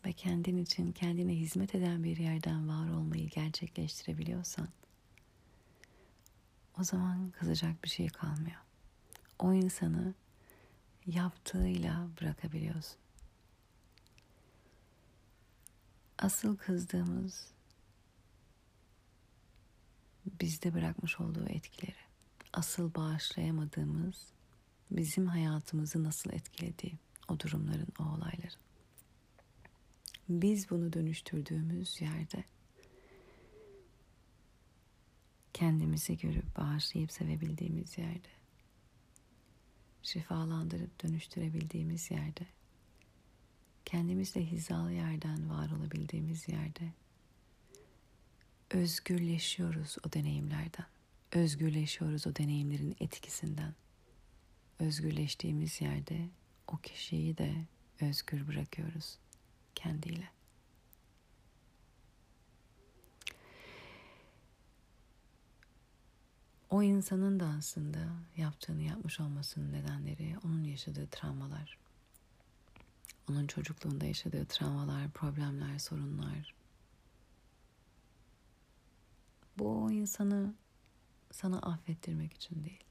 [0.05, 4.67] ve kendin için kendine hizmet eden bir yerden var olmayı gerçekleştirebiliyorsan
[6.79, 8.61] o zaman kızacak bir şey kalmıyor.
[9.39, 10.13] O insanı
[11.05, 12.97] yaptığıyla bırakabiliyorsun.
[16.17, 17.51] Asıl kızdığımız
[20.25, 21.99] bizde bırakmış olduğu etkileri.
[22.53, 24.27] Asıl bağışlayamadığımız
[24.91, 28.68] bizim hayatımızı nasıl etkilediği o durumların, o olayların.
[30.29, 32.43] Biz bunu dönüştürdüğümüz yerde
[35.53, 38.27] kendimizi görüp bağışlayıp sevebildiğimiz yerde
[40.03, 42.45] şifalandırıp dönüştürebildiğimiz yerde
[43.85, 46.93] kendimizle hizalı yerden var olabildiğimiz yerde
[48.71, 50.85] özgürleşiyoruz o deneyimlerden.
[51.31, 53.73] Özgürleşiyoruz o deneyimlerin etkisinden.
[54.79, 56.29] Özgürleştiğimiz yerde
[56.67, 57.53] o kişiyi de
[58.01, 59.17] özgür bırakıyoruz
[59.79, 60.29] kendiyle.
[66.69, 67.99] O insanın da aslında
[68.37, 71.77] yaptığını yapmış olmasının nedenleri onun yaşadığı travmalar.
[73.29, 76.55] Onun çocukluğunda yaşadığı travmalar, problemler, sorunlar.
[79.57, 80.53] Bu o insanı
[81.31, 82.83] sana affettirmek için değil.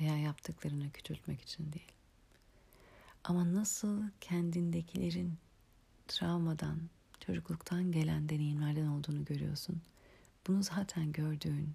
[0.00, 1.92] Veya yaptıklarını küçültmek için değil.
[3.24, 5.38] Ama nasıl kendindekilerin
[6.08, 6.78] travmadan,
[7.20, 9.82] çocukluktan gelen deneyimlerden olduğunu görüyorsun.
[10.46, 11.74] Bunu zaten gördüğün,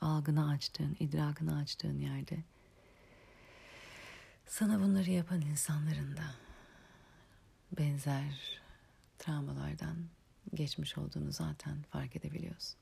[0.00, 2.38] algını açtığın, idrakını açtığın yerde
[4.46, 6.34] sana bunları yapan insanların da
[7.78, 8.60] benzer
[9.18, 9.96] travmalardan
[10.54, 12.76] geçmiş olduğunu zaten fark edebiliyorsun.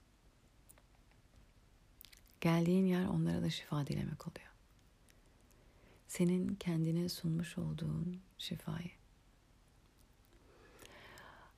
[2.40, 4.52] Geldiğin yer onlara da şifa dilemek oluyor.
[6.08, 9.01] Senin kendine sunmuş olduğun şifayı.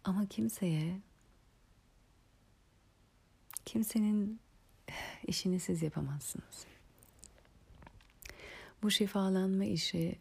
[0.04, 1.00] Ama kimseye
[3.64, 4.40] kimsenin
[5.26, 6.66] işini siz yapamazsınız.
[8.82, 10.18] Bu şifalanma işi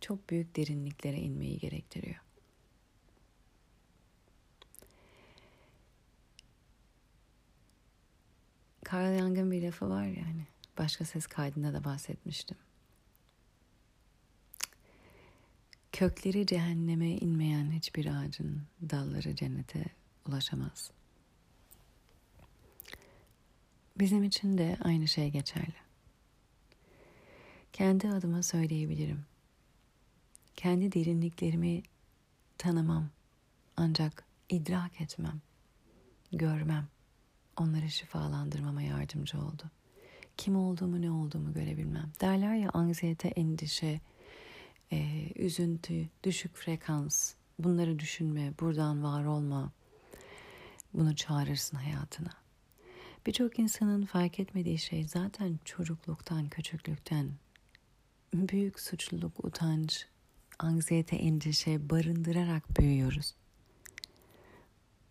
[0.00, 2.20] çok büyük derinliklere inmeyi gerektiriyor.
[8.92, 10.46] Carl Jung'ın bir lafı var yani.
[10.78, 12.56] Başka ses kaydında da bahsetmiştim.
[15.92, 19.84] Kökleri cehenneme inmeyen hiçbir ağacın dalları cennete
[20.28, 20.90] ulaşamaz.
[23.98, 25.74] Bizim için de aynı şey geçerli.
[27.72, 29.24] Kendi adıma söyleyebilirim.
[30.56, 31.82] Kendi derinliklerimi
[32.58, 33.08] tanımam
[33.76, 35.40] ancak idrak etmem,
[36.32, 36.88] görmem
[37.56, 39.62] onları şifalandırmama yardımcı oldu.
[40.36, 42.12] Kim olduğumu ne olduğumu görebilmem.
[42.20, 44.00] Derler ya anksiyete, endişe,
[44.92, 49.72] e, üzüntü, düşük frekans, bunları düşünme, buradan var olma.
[50.94, 52.30] Bunu çağırırsın hayatına.
[53.26, 57.30] Birçok insanın fark etmediği şey zaten çocukluktan, küçüklükten
[58.34, 60.06] büyük suçluluk, utanç,
[60.58, 63.34] anksiyete, endişe barındırarak büyüyoruz.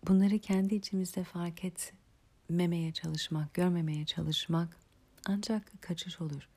[0.08, 4.78] Bunları kendi içimizde fark etmemeye çalışmak, görmemeye çalışmak
[5.26, 6.48] ancak kaçış olur.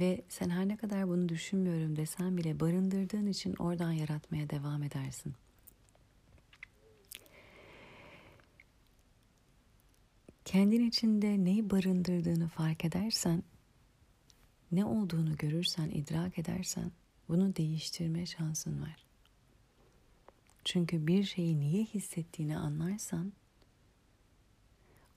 [0.00, 5.34] Ve sen her ne kadar bunu düşünmüyorum desen bile barındırdığın için oradan yaratmaya devam edersin.
[10.44, 13.42] Kendin içinde neyi barındırdığını fark edersen,
[14.72, 16.92] ne olduğunu görürsen, idrak edersen
[17.28, 19.06] bunu değiştirme şansın var.
[20.64, 23.32] Çünkü bir şeyi niye hissettiğini anlarsan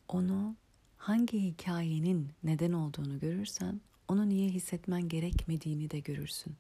[0.08, 0.56] onu
[0.98, 6.56] hangi hikayenin neden olduğunu görürsen onu niye hissetmen gerekmediğini de görürsün.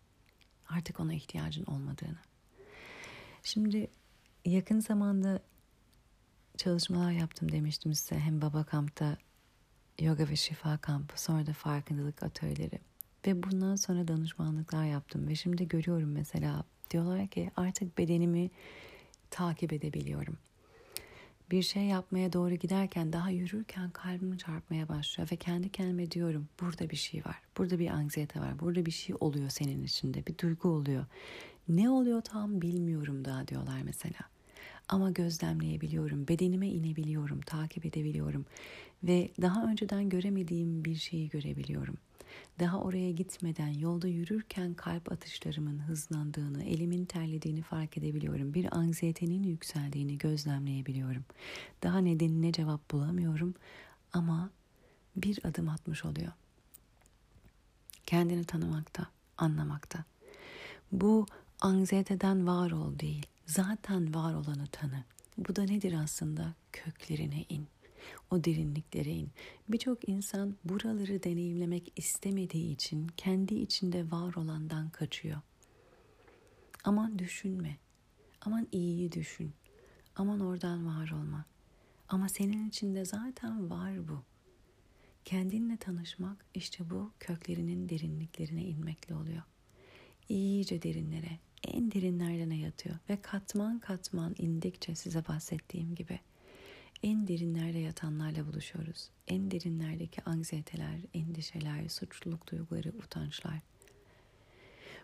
[0.69, 2.17] Artık ona ihtiyacın olmadığını.
[3.43, 3.87] Şimdi
[4.45, 5.39] yakın zamanda
[6.57, 8.19] çalışmalar yaptım demiştim size.
[8.19, 9.17] Hem baba kampta
[9.99, 12.79] yoga ve şifa kampı sonra da farkındalık atölyeleri.
[13.27, 15.27] Ve bundan sonra danışmanlıklar yaptım.
[15.27, 18.51] Ve şimdi görüyorum mesela diyorlar ki artık bedenimi
[19.29, 20.37] takip edebiliyorum
[21.51, 26.89] bir şey yapmaya doğru giderken daha yürürken kalbim çarpmaya başlıyor ve kendi kendime diyorum burada
[26.89, 27.35] bir şey var.
[27.57, 28.59] Burada bir anksiyete var.
[28.59, 30.25] Burada bir şey oluyor senin içinde.
[30.25, 31.05] Bir duygu oluyor.
[31.69, 34.19] Ne oluyor tam bilmiyorum daha diyorlar mesela.
[34.89, 38.45] Ama gözlemleyebiliyorum, bedenime inebiliyorum, takip edebiliyorum
[39.03, 41.97] ve daha önceden göremediğim bir şeyi görebiliyorum.
[42.59, 48.53] Daha oraya gitmeden yolda yürürken kalp atışlarımın hızlandığını, elimin terlediğini fark edebiliyorum.
[48.53, 51.25] Bir anksiyetenin yükseldiğini gözlemleyebiliyorum.
[51.83, 53.53] Daha nedenine cevap bulamıyorum
[54.13, 54.49] ama
[55.15, 56.31] bir adım atmış oluyor.
[58.05, 60.03] Kendini tanımakta, anlamakta.
[60.91, 61.25] Bu
[61.61, 65.03] anksiyeteden var ol değil, zaten var olanı tanı.
[65.37, 66.53] Bu da nedir aslında?
[66.71, 67.67] Köklerine in
[68.31, 69.29] o derinliklere in.
[69.69, 75.41] Birçok insan buraları deneyimlemek istemediği için kendi içinde var olandan kaçıyor.
[76.83, 77.77] Aman düşünme.
[78.41, 79.53] Aman iyiyi düşün.
[80.15, 81.45] Aman oradan var olma.
[82.09, 84.23] Ama senin içinde zaten var bu.
[85.25, 89.43] Kendinle tanışmak işte bu köklerinin derinliklerine inmekle oluyor.
[90.29, 96.19] İyice derinlere, en derinlerden yatıyor ve katman katman indikçe size bahsettiğim gibi
[97.03, 99.09] en derinlerde yatanlarla buluşuyoruz.
[99.27, 103.59] En derinlerdeki anksiyeteler, endişeler, suçluluk duyguları, utançlar.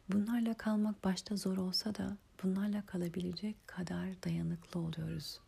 [0.09, 5.39] Bunlarla kalmak başta zor olsa da bunlarla kalabilecek kadar dayanıklı oluyoruz.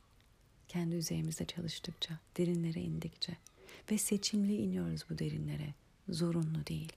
[0.68, 3.38] Kendi üzerimizde çalıştıkça, derinlere indikçe
[3.91, 5.74] ve seçimli iniyoruz bu derinlere.
[6.10, 6.93] zorunlu değil.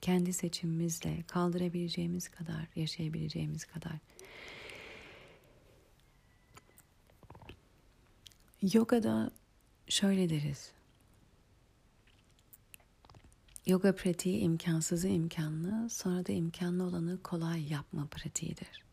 [0.00, 3.98] Kendi seçimimizle kaldırabileceğimiz kadar, yaşayabileceğimiz kadar.
[8.72, 9.30] Yoga'da
[9.88, 10.72] şöyle deriz.
[13.66, 18.84] Yoga pratiği imkansızı imkanlı, sonra da imkanlı olanı kolay yapma pratiğidir.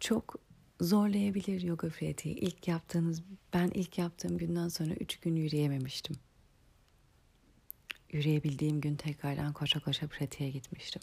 [0.00, 0.34] Çok
[0.80, 2.34] zorlayabilir yoga pratiği.
[2.34, 6.16] İlk yaptığınız, ben ilk yaptığım günden sonra üç gün yürüyememiştim.
[8.10, 11.02] Yürüyebildiğim gün tekrardan koşa koşa pratiğe gitmiştim.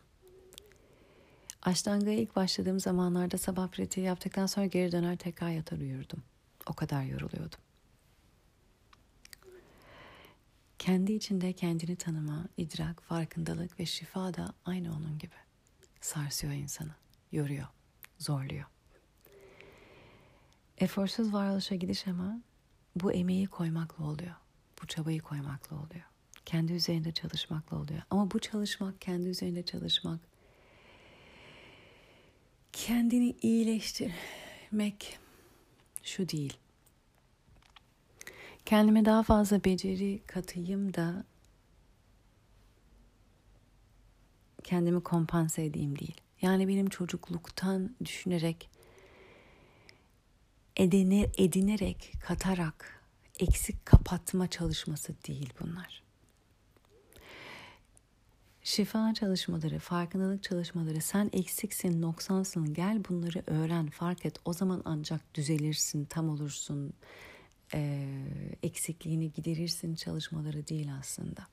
[1.65, 6.23] Aştanga'ya ilk başladığım zamanlarda sabah pratiği yaptıktan sonra geri döner tekrar yatar uyurdum.
[6.65, 7.59] O kadar yoruluyordum.
[10.79, 15.35] Kendi içinde kendini tanıma, idrak, farkındalık ve şifa da aynı onun gibi.
[16.01, 16.95] Sarsıyor insanı,
[17.31, 17.67] yoruyor,
[18.19, 18.65] zorluyor.
[20.77, 22.41] Eforsuz varoluşa gidiş ama
[22.95, 24.35] bu emeği koymakla oluyor.
[24.81, 26.05] Bu çabayı koymakla oluyor.
[26.45, 28.01] Kendi üzerinde çalışmakla oluyor.
[28.09, 30.19] Ama bu çalışmak, kendi üzerinde çalışmak,
[32.75, 35.19] kendini iyileştirmek
[36.03, 36.57] şu değil.
[38.65, 41.23] Kendime daha fazla beceri katayım da
[44.63, 46.21] kendimi kompanse edeyim değil.
[46.41, 48.69] Yani benim çocukluktan düşünerek
[50.75, 53.05] edine, edinerek, katarak
[53.39, 56.04] eksik kapatma çalışması değil bunlar.
[58.65, 64.35] Şifa çalışmaları, farkındalık çalışmaları, sen eksiksin, noksansın, gel bunları öğren, fark et.
[64.45, 66.93] O zaman ancak düzelirsin, tam olursun,
[67.73, 68.09] e,
[68.63, 71.47] eksikliğini giderirsin çalışmaları değil aslında.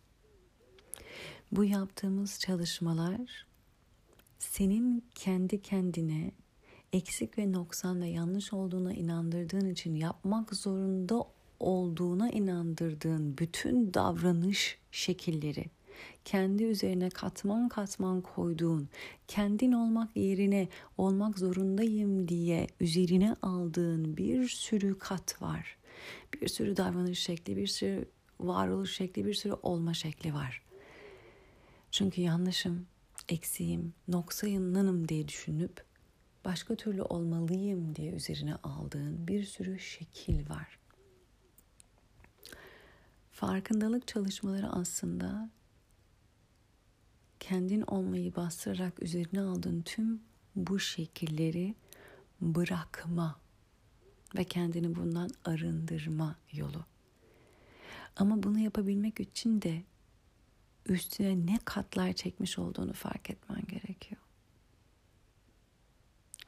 [1.53, 3.47] Bu yaptığımız çalışmalar
[4.39, 6.33] senin kendi kendine
[6.93, 11.25] eksik ve noksan ve yanlış olduğuna inandırdığın için yapmak zorunda
[11.61, 15.65] olduğuna inandırdığın bütün davranış şekilleri
[16.25, 18.89] kendi üzerine katman katman koyduğun,
[19.29, 20.69] kendin olmak yerine
[20.99, 25.77] olmak zorundayım diye üzerine aldığın bir sürü kat var.
[26.35, 28.09] Bir sürü davranış şekli, bir sürü
[28.41, 30.63] varoluş şekli, bir sürü olma şekli var.
[31.91, 32.87] Çünkü yanlışım,
[33.29, 35.85] eksiğim, noksayınlanım diye düşünüp
[36.45, 40.79] başka türlü olmalıyım diye üzerine aldığın bir sürü şekil var.
[43.33, 45.51] Farkındalık çalışmaları aslında
[47.43, 50.21] kendin olmayı bastırarak üzerine aldığın tüm
[50.57, 51.75] bu şekilleri
[52.41, 53.41] bırakma
[54.37, 56.85] ve kendini bundan arındırma yolu.
[58.17, 59.83] Ama bunu yapabilmek için de
[60.87, 64.21] üstüne ne katlar çekmiş olduğunu fark etmen gerekiyor.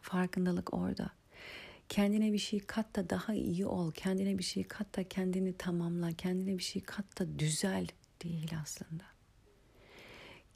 [0.01, 1.11] Farkındalık orada.
[1.89, 3.93] Kendine bir şey kat da daha iyi ol.
[3.93, 6.13] Kendine bir şey kat da kendini tamamla.
[6.13, 7.87] Kendine bir şey kat da düzel
[8.23, 9.14] değil aslında.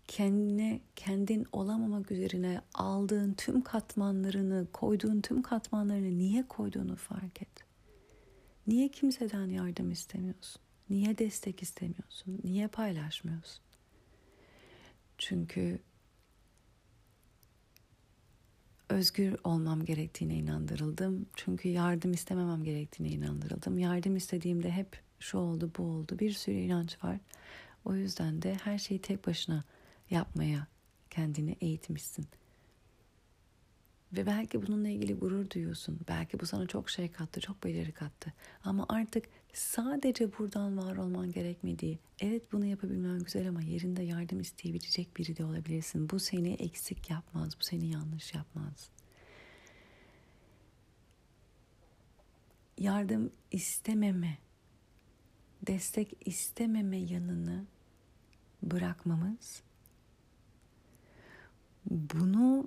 [0.09, 7.49] Kendine kendin olamamak üzerine aldığın tüm katmanlarını, koyduğun tüm katmanlarını niye koyduğunu fark et.
[8.67, 10.63] Niye kimseden yardım istemiyorsun?
[10.91, 12.41] Niye destek istemiyorsun?
[12.45, 13.63] Niye paylaşmıyorsun?
[15.19, 15.79] Çünkü
[18.89, 21.27] özgür olmam gerektiğine inandırıldım.
[21.37, 23.79] Çünkü yardım istememem gerektiğine inandırıldım.
[23.79, 27.19] Yardım istediğimde hep şu oldu bu oldu bir sürü inanç var.
[27.85, 29.65] O yüzden de her şeyi tek başına
[30.11, 30.67] yapmaya
[31.11, 32.27] kendini eğitmişsin.
[34.13, 36.01] Ve belki bununla ilgili gurur duyuyorsun.
[36.09, 38.33] Belki bu sana çok şey kattı, çok beceri kattı.
[38.65, 45.17] Ama artık sadece buradan var olman gerekmediği, evet bunu yapabilmen güzel ama yerinde yardım isteyebilecek
[45.17, 46.11] biri de olabilirsin.
[46.11, 48.91] Bu seni eksik yapmaz, bu seni yanlış yapmaz.
[52.79, 54.39] Yardım istememe,
[55.67, 57.65] destek istememe yanını
[58.63, 59.63] bırakmamız
[61.91, 62.67] bunu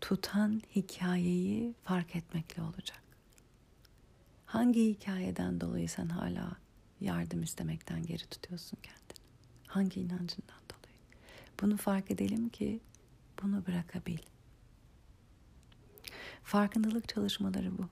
[0.00, 3.02] tutan hikayeyi fark etmekle olacak.
[4.46, 6.56] Hangi hikayeden dolayı sen hala
[7.00, 9.26] yardım istemekten geri tutuyorsun kendini?
[9.66, 10.98] Hangi inancından dolayı?
[11.62, 12.80] Bunu fark edelim ki
[13.42, 14.18] bunu bırakabil.
[16.42, 17.88] Farkındalık çalışmaları bu.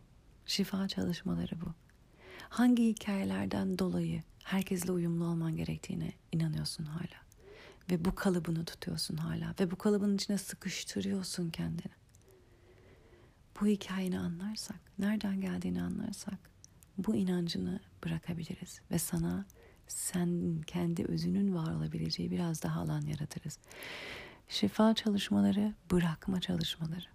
[0.47, 1.75] Şifa çalışmaları bu.
[2.49, 7.26] Hangi hikayelerden dolayı herkesle uyumlu olman gerektiğine inanıyorsun hala?
[7.91, 9.55] Ve bu kalıbını tutuyorsun hala.
[9.61, 11.93] Ve bu kalıbın içine sıkıştırıyorsun kendini.
[13.61, 16.39] Bu hikayeni anlarsak, nereden geldiğini anlarsak
[16.99, 18.81] bu inancını bırakabiliriz.
[18.91, 19.45] Ve sana
[19.89, 23.59] sen kendi özünün var olabileceği biraz daha alan yaratırız.
[24.49, 27.07] Şifa çalışmaları bırakma çalışmaları.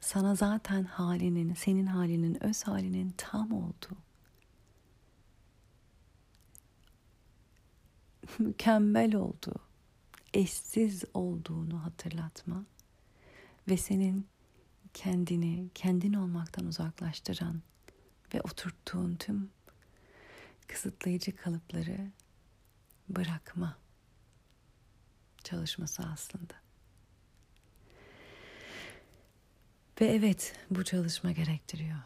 [0.00, 3.96] Sana zaten halinin, senin halinin, öz halinin tam olduğu,
[8.38, 9.56] mükemmel olduğu,
[10.34, 12.64] eşsiz olduğunu hatırlatma
[13.68, 14.26] ve senin
[14.94, 17.62] kendini kendin olmaktan uzaklaştıran
[18.34, 19.50] ve oturttuğun tüm
[20.66, 22.10] kısıtlayıcı kalıpları
[23.08, 23.76] bırakma
[25.44, 26.54] çalışması aslında.
[30.00, 31.98] Ve evet bu çalışma gerektiriyor.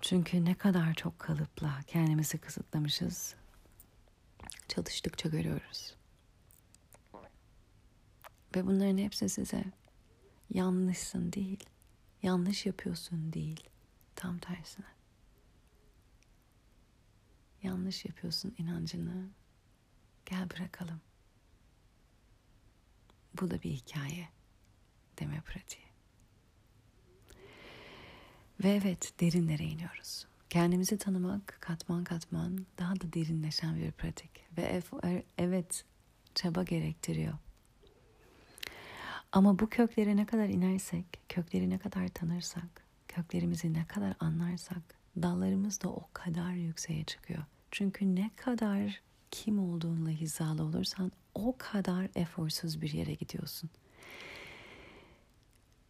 [0.00, 3.34] Çünkü ne kadar çok kalıpla kendimizi kısıtlamışız
[4.68, 5.94] çalıştıkça görüyoruz.
[8.56, 9.64] Ve bunların hepsi size
[10.50, 11.64] yanlışsın değil,
[12.22, 13.64] yanlış yapıyorsun değil,
[14.16, 14.86] tam tersine.
[17.62, 19.28] Yanlış yapıyorsun inancını
[20.26, 21.00] gel bırakalım.
[23.40, 24.28] Bu da bir hikaye
[25.18, 25.88] deme pratiği.
[28.64, 30.27] Ve evet derinlere iniyoruz.
[30.50, 34.30] Kendimizi tanımak katman katman daha da derinleşen bir pratik.
[34.56, 34.62] Ve
[35.02, 35.84] er, evet
[36.34, 37.34] çaba gerektiriyor.
[39.32, 44.82] Ama bu köklere ne kadar inersek, kökleri ne kadar tanırsak, köklerimizi ne kadar anlarsak
[45.22, 47.42] dallarımız da o kadar yükseğe çıkıyor.
[47.70, 53.70] Çünkü ne kadar kim olduğunla hizalı olursan o kadar eforsuz bir yere gidiyorsun.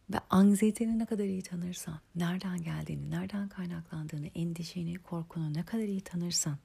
[0.09, 6.01] Ve anksiyeteni ne kadar iyi tanırsan, nereden geldiğini, nereden kaynaklandığını, endişeni, korkunu ne kadar iyi
[6.01, 6.57] tanırsan,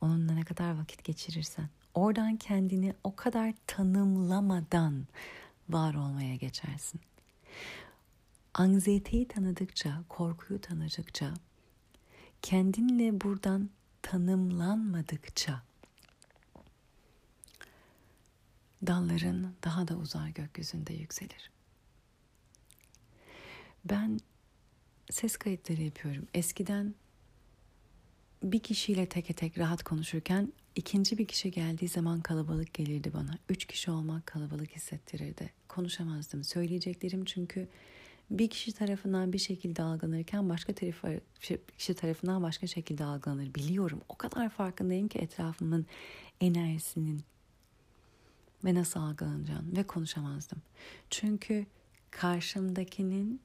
[0.00, 5.06] onunla ne kadar vakit geçirirsen, oradan kendini o kadar tanımlamadan
[5.68, 7.00] var olmaya geçersin.
[8.54, 11.34] Anksiyeteyi tanıdıkça, korkuyu tanıdıkça,
[12.42, 13.70] kendinle buradan
[14.02, 15.62] tanımlanmadıkça
[18.86, 21.55] dalların daha da uzar gökyüzünde yükselir.
[23.90, 24.20] Ben
[25.10, 26.26] ses kayıtları yapıyorum.
[26.34, 26.94] Eskiden
[28.42, 33.38] bir kişiyle teke tek rahat konuşurken ikinci bir kişi geldiği zaman kalabalık gelirdi bana.
[33.48, 35.50] Üç kişi olmak kalabalık hissettirirdi.
[35.68, 36.44] Konuşamazdım.
[36.44, 37.68] Söyleyeceklerim çünkü
[38.30, 41.20] bir kişi tarafından bir şekilde algılanırken başka tarafı,
[41.78, 43.54] kişi tarafından başka şekilde algılanır.
[43.54, 44.00] Biliyorum.
[44.08, 45.86] O kadar farkındayım ki etrafımın
[46.40, 47.20] enerjisinin
[48.64, 50.62] ve nasıl algılanacağını ve konuşamazdım.
[51.10, 51.66] Çünkü
[52.10, 53.40] karşımdakinin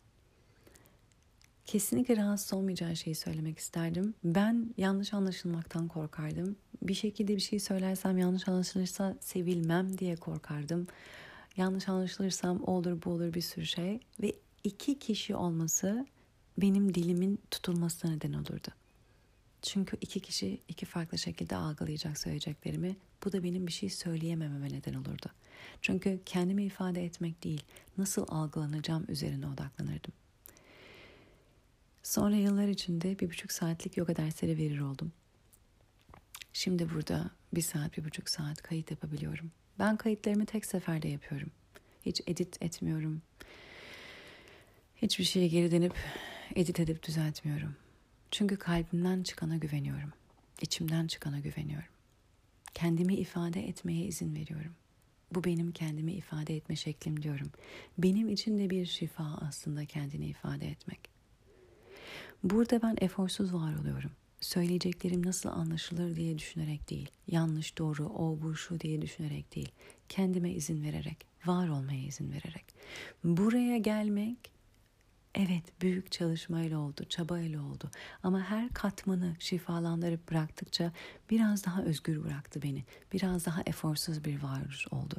[1.72, 4.14] kesinlikle rahatsız olmayacağı şeyi söylemek isterdim.
[4.24, 6.56] Ben yanlış anlaşılmaktan korkardım.
[6.82, 10.88] Bir şekilde bir şey söylersem yanlış anlaşılırsa sevilmem diye korkardım.
[11.58, 14.00] Yanlış anlaşılırsam olur bu olur bir sürü şey.
[14.22, 16.06] Ve iki kişi olması
[16.58, 18.68] benim dilimin tutulmasına neden olurdu.
[19.62, 22.96] Çünkü iki kişi iki farklı şekilde algılayacak söyleyeceklerimi.
[23.26, 25.28] Bu da benim bir şey söyleyemememe neden olurdu.
[25.82, 27.64] Çünkü kendimi ifade etmek değil,
[27.98, 30.21] nasıl algılanacağım üzerine odaklanırdım.
[32.04, 35.12] Sonra yıllar içinde bir buçuk saatlik yoga dersleri verir oldum.
[36.54, 39.52] Şimdi burada bir saat, bir buçuk saat kayıt yapabiliyorum.
[39.80, 41.52] Ben kayıtlarımı tek seferde yapıyorum.
[42.06, 43.22] Hiç edit etmiyorum.
[44.96, 45.96] Hiçbir şeye geri dönüp
[46.56, 47.76] edit edip düzeltmiyorum.
[48.32, 50.14] Çünkü kalbimden çıkana güveniyorum.
[50.62, 51.90] İçimden çıkana güveniyorum.
[52.74, 54.76] Kendimi ifade etmeye izin veriyorum.
[55.32, 57.52] Bu benim kendimi ifade etme şeklim diyorum.
[57.98, 61.11] Benim için de bir şifa aslında kendini ifade etmek.
[62.44, 64.12] Burada ben eforsuz var oluyorum.
[64.40, 67.12] Söyleyeceklerim nasıl anlaşılır diye düşünerek değil.
[67.28, 69.72] Yanlış, doğru, o, bu, şu diye düşünerek değil.
[70.10, 72.66] Kendime izin vererek, var olmaya izin vererek.
[73.24, 74.51] Buraya gelmek
[75.36, 77.90] Evet büyük çalışmayla oldu, çabayla oldu
[78.24, 80.92] ama her katmanı şifalandırıp bıraktıkça
[81.30, 82.84] biraz daha özgür bıraktı beni.
[83.14, 85.16] Biraz daha eforsuz bir varoluş oldu.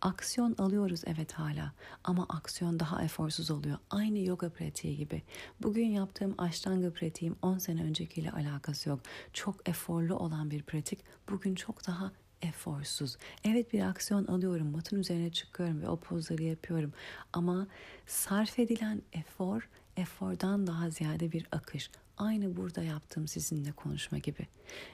[0.00, 1.72] Aksiyon alıyoruz evet hala
[2.04, 3.78] ama aksiyon daha eforsuz oluyor.
[3.90, 5.22] Aynı yoga pratiği gibi.
[5.62, 9.00] Bugün yaptığım ashtanga pratiğim 10 sene öncekiyle alakası yok.
[9.32, 10.98] Çok eforlu olan bir pratik
[11.28, 12.12] bugün çok daha
[12.42, 13.16] eforsuz.
[13.44, 16.92] Evet bir aksiyon alıyorum, matın üzerine çıkıyorum ve o pozları yapıyorum.
[17.32, 17.66] Ama
[18.06, 21.90] sarf edilen efor, efordan daha ziyade bir akış.
[22.18, 24.46] Aynı burada yaptığım sizinle konuşma gibi.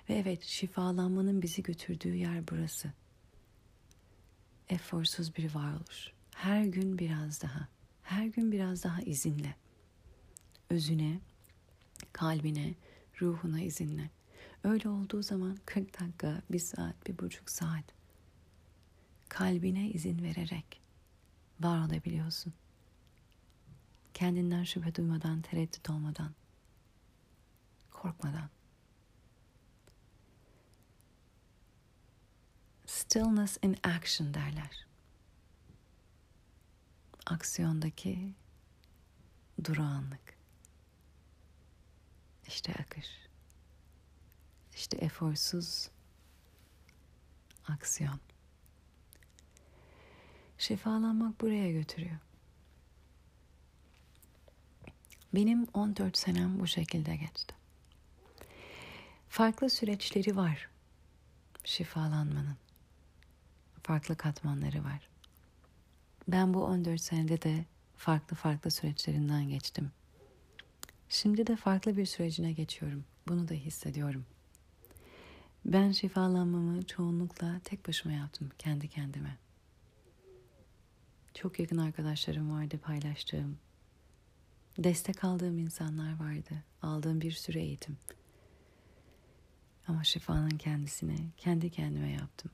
[0.09, 2.93] Ve evet şifalanmanın bizi götürdüğü yer burası.
[4.69, 6.13] Eforsuz bir varoluş.
[6.35, 7.69] Her gün biraz daha,
[8.03, 9.55] her gün biraz daha izinle.
[10.71, 11.21] Özüne,
[12.13, 12.75] kalbine,
[13.21, 14.11] ruhuna izinle.
[14.65, 17.85] Öyle olduğu zaman 40 dakika, bir saat, bir buçuk saat
[19.29, 20.81] kalbine izin vererek
[21.61, 22.53] var olabiliyorsun.
[24.15, 26.35] Kendinden şüphe duymadan, tereddüt olmadan,
[27.91, 28.51] korkmadan.
[32.87, 34.87] Stillness in action derler.
[37.27, 38.35] Aksiyondaki
[39.65, 40.39] durağanlık.
[42.47, 43.28] İşte akış.
[44.79, 45.89] İşte eforsuz
[47.69, 48.21] aksiyon.
[50.59, 52.19] Şifalanmak buraya götürüyor.
[55.35, 57.55] Benim 14 senem bu şekilde geçti.
[59.29, 60.69] Farklı süreçleri var
[61.65, 62.57] şifalanmanın.
[63.83, 65.09] Farklı katmanları var.
[66.29, 67.65] Ben bu 14 senede de
[67.97, 69.91] farklı farklı süreçlerinden geçtim.
[71.09, 73.05] Şimdi de farklı bir sürecine geçiyorum.
[73.29, 74.27] Bunu da hissediyorum.
[75.69, 79.39] Ben şifalanmamı çoğunlukla tek başıma yaptım, kendi kendime.
[81.35, 83.59] Çok yakın arkadaşlarım vardı paylaştığım.
[84.79, 86.65] Destek aldığım insanlar vardı.
[86.83, 87.97] Aldığım bir sürü eğitim.
[89.89, 92.51] Ama şifanın kendisini kendi kendime yaptım.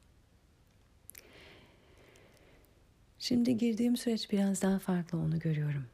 [3.19, 5.87] Şimdi girdiğim süreç biraz daha farklı onu görüyorum.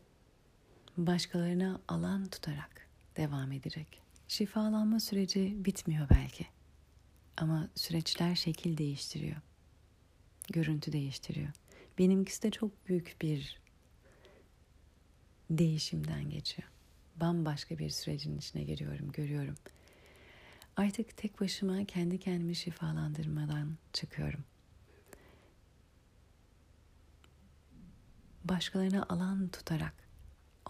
[0.97, 4.03] Başkalarına alan tutarak devam edecek.
[4.29, 6.60] Şifalanma süreci bitmiyor belki.
[7.41, 9.37] Ama süreçler şekil değiştiriyor.
[10.51, 11.49] Görüntü değiştiriyor.
[11.99, 13.61] Benimkisi de çok büyük bir
[15.51, 16.69] değişimden geçiyor.
[17.17, 19.55] Bambaşka bir sürecin içine giriyorum, görüyorum.
[20.77, 24.45] Artık tek başıma kendi kendimi şifalandırmadan çıkıyorum.
[28.45, 29.95] Başkalarına alan tutarak,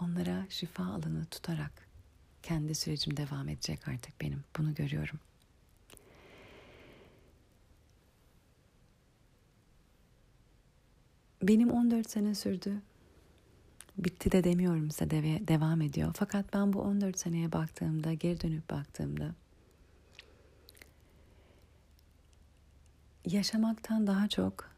[0.01, 1.87] onlara şifa alanı tutarak
[2.43, 4.43] kendi sürecim devam edecek artık benim.
[4.57, 5.19] Bunu görüyorum.
[11.41, 12.81] Benim 14 sene sürdü.
[13.97, 16.11] Bitti de demiyorum size de devam ediyor.
[16.17, 19.35] Fakat ben bu 14 seneye baktığımda, geri dönüp baktığımda
[23.25, 24.69] yaşamaktan daha çok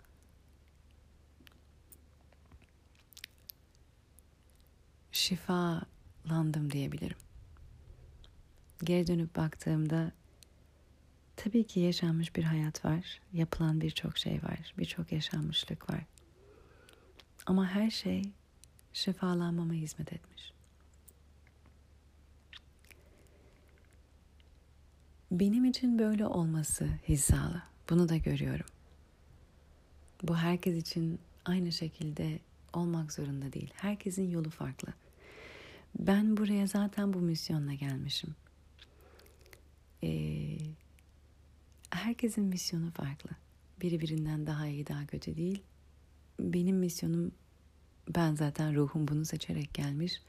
[5.12, 7.18] şifalandım diyebilirim.
[8.84, 10.12] Geri dönüp baktığımda
[11.36, 16.13] tabii ki yaşanmış bir hayat var, yapılan birçok şey var, birçok yaşanmışlık var.
[17.46, 18.24] Ama her şey
[18.94, 20.54] şifalanmama hizmet etmiş.
[25.32, 27.62] Benim için böyle olması hizalı.
[27.90, 28.66] Bunu da görüyorum.
[30.24, 32.40] Bu herkes için aynı şekilde
[32.74, 33.74] olmak zorunda değil.
[33.76, 34.94] Herkesin yolu farklı.
[36.00, 38.36] Ben buraya zaten bu misyonla gelmişim.
[40.04, 40.58] Ee,
[41.90, 43.30] herkesin misyonu farklı.
[43.82, 45.64] Biri birinden daha iyi, daha kötü değil.
[46.40, 47.32] Benim misyonum,
[48.16, 50.22] ben zaten ruhum bunu seçerek gelmiş.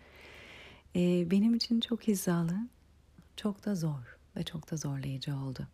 [0.96, 2.56] Ee, benim için çok hizalı,
[3.36, 5.68] çok da zor ve çok da zorlayıcı oldu.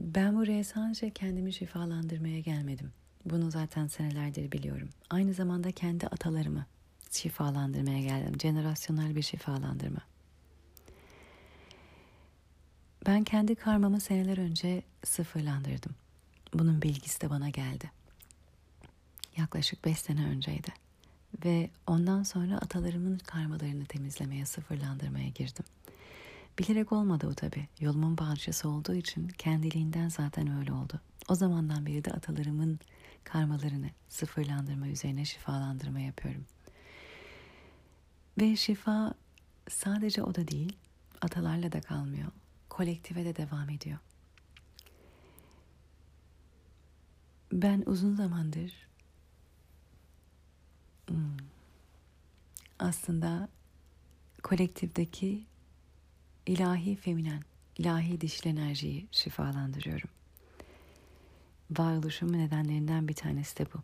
[0.00, 2.92] Ben buraya sadece kendimi şifalandırmaya gelmedim.
[3.24, 4.88] Bunu zaten senelerdir biliyorum.
[5.10, 6.66] Aynı zamanda kendi atalarımı
[7.10, 8.40] şifalandırmaya geldim.
[8.40, 10.00] Jenerasyonel bir şifalandırma.
[13.06, 15.94] Ben kendi karmamı seneler önce sıfırlandırdım.
[16.54, 17.90] Bunun bilgisi de bana geldi.
[19.36, 20.72] Yaklaşık beş sene önceydi.
[21.44, 25.64] Ve ondan sonra atalarımın karmalarını temizlemeye, sıfırlandırmaya girdim.
[26.58, 27.68] Bilerek olmadı o tabii.
[27.80, 31.00] Yolumun parçası olduğu için kendiliğinden zaten öyle oldu.
[31.28, 32.80] O zamandan beri de atalarımın
[33.24, 36.44] karmalarını sıfırlandırma üzerine şifalandırma yapıyorum.
[38.40, 39.14] Ve şifa
[39.68, 40.76] sadece o da değil,
[41.20, 42.28] atalarla da kalmıyor.
[42.68, 43.98] Kolektive de devam ediyor.
[47.54, 48.72] Ben uzun zamandır
[51.08, 51.36] hmm,
[52.78, 53.48] aslında
[54.42, 55.44] kolektifdeki
[56.46, 57.42] ilahi feminen,
[57.78, 60.10] ilahi dişil enerjiyi şifalandırıyorum.
[61.70, 63.78] Varoluşumun nedenlerinden bir tanesi de bu.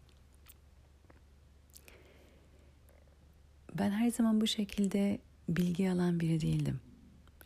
[3.78, 5.18] Ben her zaman bu şekilde
[5.48, 6.80] bilgi alan biri değildim.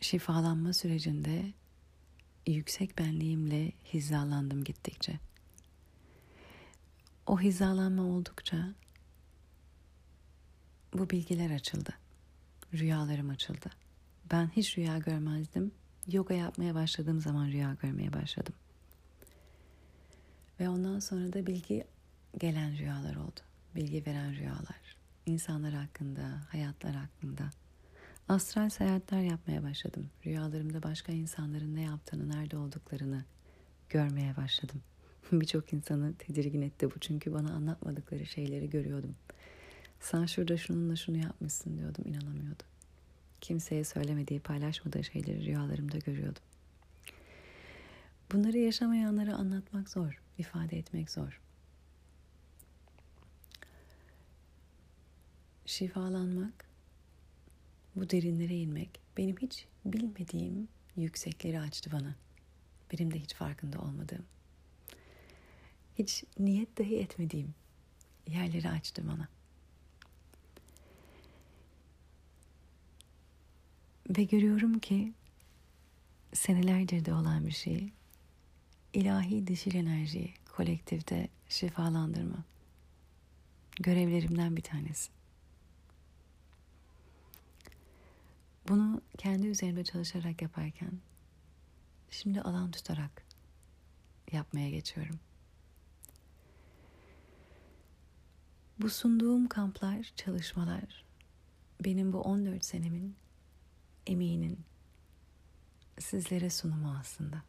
[0.01, 1.53] Şifalanma sürecinde
[2.47, 5.19] yüksek benliğimle hizalandım gittikçe.
[7.25, 8.57] O hizalanma oldukça
[10.93, 11.93] bu bilgiler açıldı.
[12.73, 13.69] Rüyalarım açıldı.
[14.31, 15.71] Ben hiç rüya görmezdim.
[16.07, 18.53] Yoga yapmaya başladığım zaman rüya görmeye başladım.
[20.59, 21.87] Ve ondan sonra da bilgi
[22.37, 23.39] gelen rüyalar oldu.
[23.75, 24.97] Bilgi veren rüyalar.
[25.25, 27.43] İnsanlar hakkında, hayatlar hakkında.
[28.29, 30.09] Astral seyahatler yapmaya başladım.
[30.25, 33.25] Rüyalarımda başka insanların ne yaptığını, nerede olduklarını
[33.89, 34.81] görmeye başladım.
[35.31, 39.15] Birçok insanı tedirgin etti bu çünkü bana anlatmadıkları şeyleri görüyordum.
[39.99, 42.67] Sen şurada şununla şunu yapmışsın diyordum, inanamıyordum.
[43.41, 46.43] Kimseye söylemediği, paylaşmadığı şeyleri rüyalarımda görüyordum.
[48.31, 51.41] Bunları yaşamayanlara anlatmak zor, ifade etmek zor.
[55.65, 56.65] Şifalanmak,
[57.95, 62.15] bu derinlere inmek, benim hiç bilmediğim yüksekleri açtı bana.
[62.93, 64.25] Benim de hiç farkında olmadığım.
[65.99, 67.53] Hiç niyet dahi etmediğim
[68.27, 69.27] yerleri açtı bana.
[74.17, 75.13] Ve görüyorum ki
[76.33, 77.89] senelerdir de olan bir şey
[78.93, 82.43] ilahi dişil enerjiyi kolektifte şifalandırma
[83.79, 85.11] görevlerimden bir tanesi.
[88.67, 90.91] Bunu kendi üzerimde çalışarak yaparken
[92.11, 93.25] şimdi alan tutarak
[94.31, 95.19] yapmaya geçiyorum.
[98.81, 101.05] Bu sunduğum kamplar, çalışmalar
[101.83, 103.15] benim bu 14 senemin
[104.07, 104.59] emeğinin
[105.99, 107.43] sizlere sunumu aslında.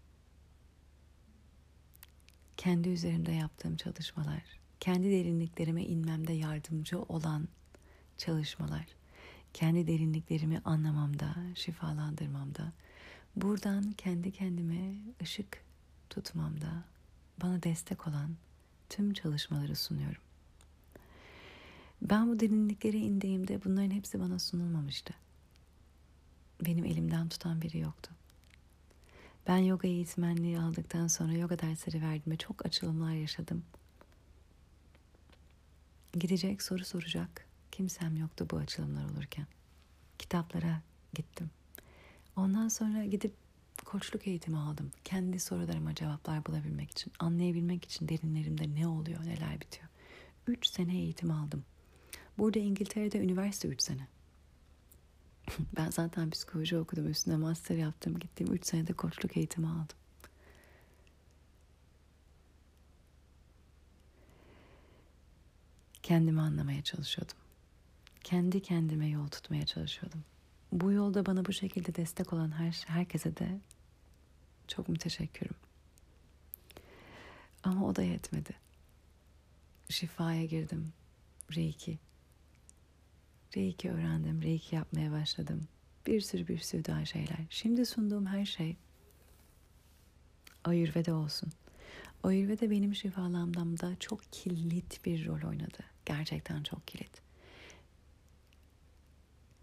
[2.56, 4.42] Kendi üzerimde yaptığım çalışmalar,
[4.80, 7.48] kendi derinliklerime inmemde yardımcı olan
[8.16, 8.86] çalışmalar,
[9.52, 12.72] kendi derinliklerimi anlamamda, şifalandırmamda,
[13.36, 15.64] buradan kendi kendime ışık
[16.10, 16.84] tutmamda
[17.42, 18.36] bana destek olan
[18.88, 20.25] tüm çalışmaları sunuyorum.
[22.02, 25.14] Ben bu derinliklere indiğimde bunların hepsi bana sunulmamıştı.
[26.66, 28.10] Benim elimden tutan biri yoktu.
[29.46, 33.64] Ben yoga eğitmenliği aldıktan sonra yoga dersleri verdim ve çok açılımlar yaşadım.
[36.12, 39.46] Gidecek soru soracak kimsem yoktu bu açılımlar olurken.
[40.18, 40.82] Kitaplara
[41.14, 41.50] gittim.
[42.36, 43.34] Ondan sonra gidip
[43.84, 44.90] koçluk eğitimi aldım.
[45.04, 49.88] Kendi sorularıma cevaplar bulabilmek için, anlayabilmek için derinlerimde ne oluyor, neler bitiyor.
[50.46, 51.64] Üç sene eğitim aldım.
[52.38, 54.08] Burada İngiltere'de üniversite üç sene.
[55.76, 58.18] ben zaten psikoloji okudum, üstüne master yaptım.
[58.18, 59.96] Gittim üç senede koçluk eğitimi aldım.
[66.02, 67.36] Kendimi anlamaya çalışıyordum.
[68.24, 70.24] Kendi kendime yol tutmaya çalışıyordum.
[70.72, 73.60] Bu yolda bana bu şekilde destek olan her herkese de
[74.68, 75.54] çok müteşekkirim.
[77.62, 78.54] Ama o da yetmedi.
[79.88, 80.92] Şifaya girdim.
[81.56, 81.98] Reiki.
[83.56, 84.42] Reiki öğrendim.
[84.42, 85.68] Reiki yapmaya başladım.
[86.06, 87.38] Bir sürü bir sürü daha şeyler.
[87.50, 88.76] Şimdi sunduğum her şey
[90.64, 91.52] Ayurveda olsun.
[92.22, 95.78] Ayurveda benim şifalanmamda çok kilit bir rol oynadı.
[96.04, 97.22] Gerçekten çok kilit.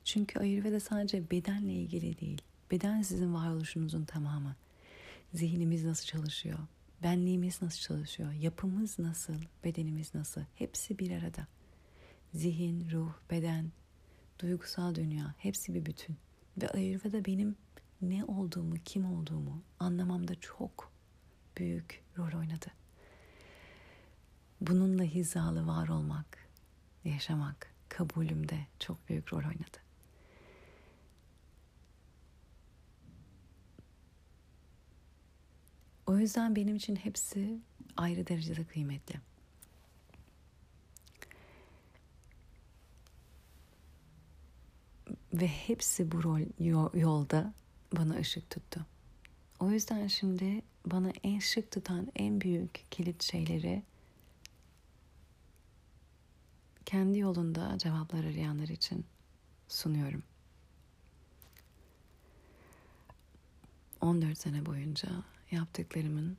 [0.04, 2.42] Çünkü Ayurveda sadece bedenle ilgili değil.
[2.72, 4.56] Beden sizin varoluşunuzun tamamı.
[5.34, 6.60] Zihnimiz nasıl çalışıyor?
[7.04, 8.32] Benliğimiz nasıl çalışıyor?
[8.32, 9.34] Yapımız nasıl?
[9.64, 10.42] Bedenimiz nasıl?
[10.56, 11.48] Hepsi bir arada.
[12.34, 13.72] Zihin, ruh, beden,
[14.40, 16.18] duygusal dünya hepsi bir bütün.
[16.62, 17.56] Ve Ayurveda benim
[18.02, 20.92] ne olduğumu, kim olduğumu anlamamda çok
[21.58, 22.66] büyük rol oynadı.
[24.62, 26.50] Bununla hizalı var olmak,
[27.04, 29.78] yaşamak kabulümde çok büyük rol oynadı.
[36.08, 37.60] O yüzden benim için hepsi
[37.98, 39.33] ayrı derecede kıymetli.
[45.34, 46.42] Ve hepsi bu rol
[47.00, 47.54] yolda
[47.98, 48.86] bana ışık tuttu.
[49.60, 53.84] O yüzden şimdi bana en ışık tutan en büyük kilit şeyleri
[56.86, 59.06] kendi yolunda cevaplar arayanlar için
[59.68, 60.24] sunuyorum.
[64.02, 65.10] 14 sene boyunca
[65.52, 66.38] yaptıklarımın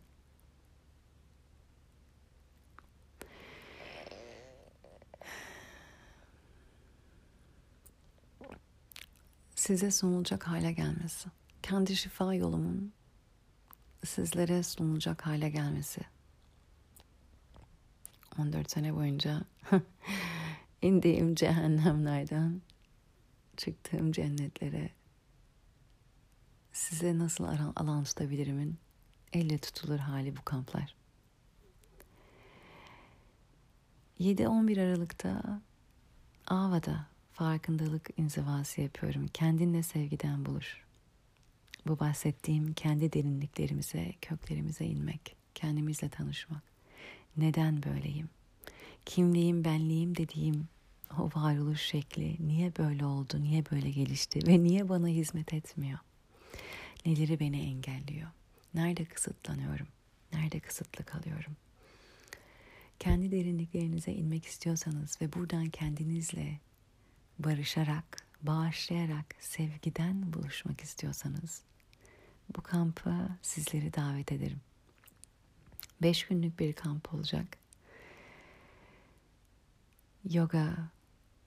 [9.64, 11.28] size sunulacak hale gelmesi.
[11.62, 12.92] Kendi şifa yolumun
[14.04, 16.00] sizlere sunulacak hale gelmesi.
[18.38, 19.42] 14 sene boyunca
[20.82, 22.62] indiğim cehennemlerden
[23.56, 24.90] çıktığım cennetlere
[26.72, 27.44] size nasıl
[27.76, 28.78] alan tutabilirimin
[29.32, 30.94] elle tutulur hali bu kamplar.
[34.20, 35.60] 7-11 Aralık'ta
[36.46, 39.26] Ava'da farkındalık inzivası yapıyorum.
[39.34, 40.84] Kendinle sevgiden bulur.
[41.86, 46.62] Bu bahsettiğim kendi derinliklerimize, köklerimize inmek, kendimizle tanışmak.
[47.36, 48.28] Neden böyleyim?
[49.06, 50.68] Kimliğim, benliğim dediğim
[51.18, 55.98] o varoluş şekli niye böyle oldu, niye böyle gelişti ve niye bana hizmet etmiyor?
[57.06, 58.28] Neleri beni engelliyor?
[58.74, 59.86] Nerede kısıtlanıyorum?
[60.32, 61.56] Nerede kısıtlı kalıyorum?
[62.98, 66.60] Kendi derinliklerinize inmek istiyorsanız ve buradan kendinizle
[67.38, 71.62] barışarak, bağışlayarak, sevgiden buluşmak istiyorsanız
[72.56, 74.60] bu kampa sizleri davet ederim.
[76.02, 77.46] Beş günlük bir kamp olacak.
[80.30, 80.76] Yoga,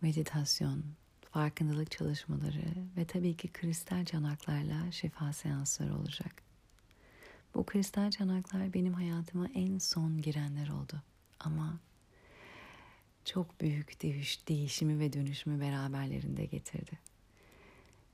[0.01, 0.83] meditasyon,
[1.21, 6.31] farkındalık çalışmaları ve tabii ki kristal çanaklarla şifa seansları olacak.
[7.55, 11.01] Bu kristal çanaklar benim hayatıma en son girenler oldu.
[11.39, 11.79] Ama
[13.27, 16.99] çok büyük değiş, değişimi ve dönüşümü beraberlerinde getirdi.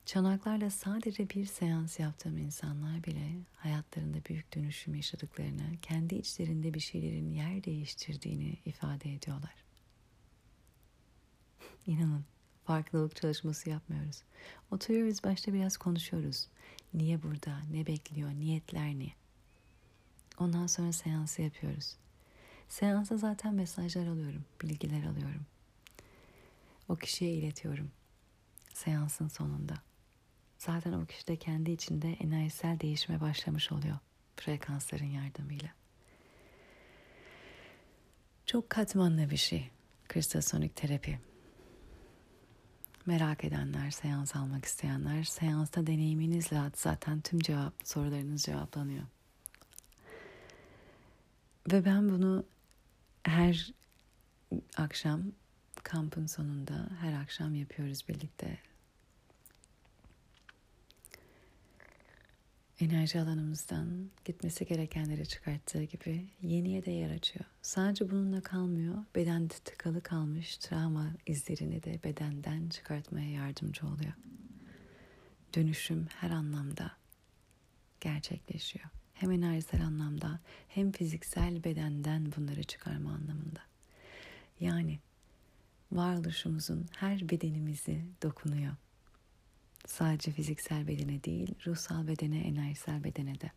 [0.05, 7.31] Çanaklarla sadece bir seans yaptığım insanlar bile hayatlarında büyük dönüşüm yaşadıklarını, kendi içlerinde bir şeylerin
[7.31, 9.55] yer değiştirdiğini ifade ediyorlar.
[11.87, 12.25] İnanın
[12.65, 14.23] farkındalık çalışması yapmıyoruz.
[14.71, 16.47] Oturuyoruz başta biraz konuşuyoruz.
[16.93, 19.09] Niye burada, ne bekliyor, niyetler ne?
[20.37, 21.95] Ondan sonra seansı yapıyoruz.
[22.73, 25.45] Seansa zaten mesajlar alıyorum, bilgiler alıyorum.
[26.89, 27.91] O kişiye iletiyorum.
[28.73, 29.73] Seansın sonunda.
[30.57, 33.97] Zaten o kişi de kendi içinde enerjisel değişime başlamış oluyor
[34.37, 35.69] frekansların yardımıyla.
[38.45, 39.69] Çok katmanlı bir şey
[40.09, 41.19] kristasonik terapi.
[43.05, 49.03] Merak edenler, seans almak isteyenler, seansta deneyiminizle zaten tüm cevap sorularınız cevaplanıyor.
[51.71, 52.45] Ve ben bunu
[53.23, 53.73] her
[54.77, 55.23] akşam
[55.83, 58.57] kampın sonunda her akşam yapıyoruz birlikte.
[62.79, 67.45] Enerji alanımızdan gitmesi gerekenleri çıkarttığı gibi yeniye de yer açıyor.
[67.61, 74.13] Sadece bununla kalmıyor, bedende tıkalı kalmış travma izlerini de bedenden çıkartmaya yardımcı oluyor.
[75.55, 76.91] Dönüşüm her anlamda
[78.01, 78.92] gerçekleşiyor.
[79.13, 83.61] Hem enerjisel anlamda hem fiziksel bedenden bunları çıkarma anlamında.
[84.59, 84.99] Yani
[85.91, 88.73] varoluşumuzun her bedenimizi dokunuyor.
[89.85, 93.51] Sadece fiziksel bedene değil, ruhsal bedene, enerjisel bedene de.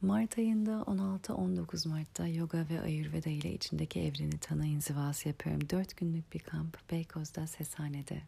[0.00, 5.70] Mart ayında 16-19 Mart'ta yoga ve ayurveda ile içindeki evreni tanı inzivası yapıyorum.
[5.70, 8.22] Dört günlük bir kamp Beykoz'da Seshane'de.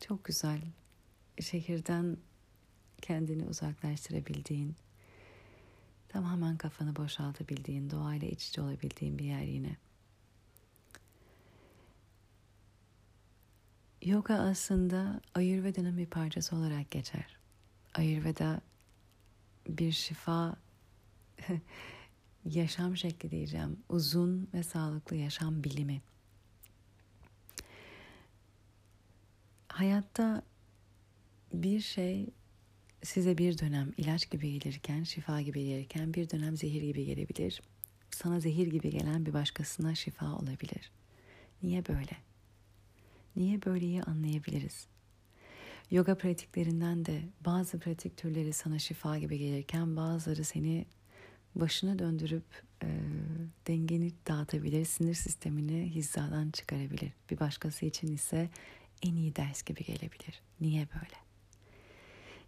[0.00, 0.60] Çok güzel.
[1.40, 2.16] Şehirden
[3.02, 4.76] kendini uzaklaştırabildiğin,
[6.08, 9.76] tamamen kafanı boşaltabildiğin, doğayla iç içe olabildiğin bir yer yine.
[14.02, 17.36] Yoga aslında Ayurveda'nın bir parçası olarak geçer.
[17.94, 18.60] Ayurveda
[19.68, 20.56] bir şifa
[22.44, 23.78] yaşam şekli diyeceğim.
[23.88, 26.02] Uzun ve sağlıklı yaşam bilimi.
[29.68, 30.42] Hayatta
[31.52, 32.30] bir şey
[33.02, 37.62] size bir dönem ilaç gibi gelirken, şifa gibi gelirken bir dönem zehir gibi gelebilir.
[38.10, 40.92] Sana zehir gibi gelen bir başkasına şifa olabilir.
[41.62, 42.16] Niye böyle?
[43.36, 44.86] Niye böyleyi anlayabiliriz?
[45.90, 50.86] Yoga pratiklerinden de bazı pratik türleri sana şifa gibi gelirken bazıları seni
[51.54, 52.88] başına döndürüp e,
[53.66, 57.12] dengeni dağıtabilir, sinir sistemini hizadan çıkarabilir.
[57.30, 58.50] Bir başkası için ise
[59.02, 60.42] en iyi ders gibi gelebilir.
[60.60, 61.21] Niye böyle?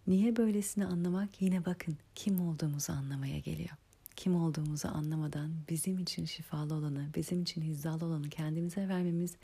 [0.07, 3.69] Niye böylesini anlamak yine bakın kim olduğumuzu anlamaya geliyor.
[4.15, 9.35] Kim olduğumuzu anlamadan bizim için şifalı olanı, bizim için hizalı olanı kendimize vermemiz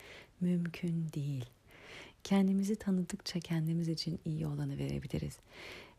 [0.41, 1.45] mümkün değil.
[2.23, 5.37] Kendimizi tanıdıkça kendimiz için iyi olanı verebiliriz.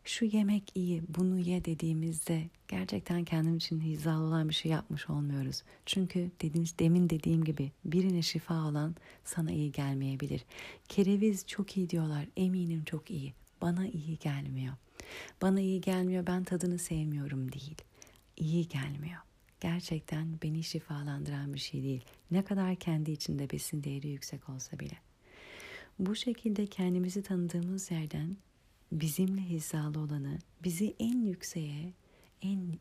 [0.05, 5.63] Şu yemek iyi, bunu ye dediğimizde gerçekten kendim için hizalı olan bir şey yapmış olmuyoruz.
[5.85, 10.45] Çünkü dediğiniz, demin dediğim gibi birine şifa olan sana iyi gelmeyebilir.
[10.89, 13.33] Kereviz çok iyi diyorlar, eminim çok iyi
[13.63, 14.73] bana iyi gelmiyor.
[15.41, 17.77] Bana iyi gelmiyor, ben tadını sevmiyorum değil.
[18.37, 19.19] İyi gelmiyor.
[19.61, 22.05] Gerçekten beni şifalandıran bir şey değil.
[22.31, 24.97] Ne kadar kendi içinde besin değeri yüksek olsa bile.
[25.99, 28.37] Bu şekilde kendimizi tanıdığımız yerden
[28.91, 31.93] bizimle hizalı olanı, bizi en yükseğe,
[32.41, 32.79] en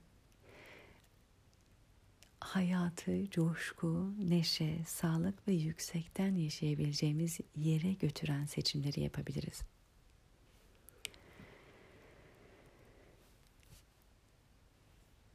[2.41, 9.72] hayatı, coşku, neşe, sağlık ve yüksekten yaşayabileceğimiz yere götüren seçimleri yapabiliriz.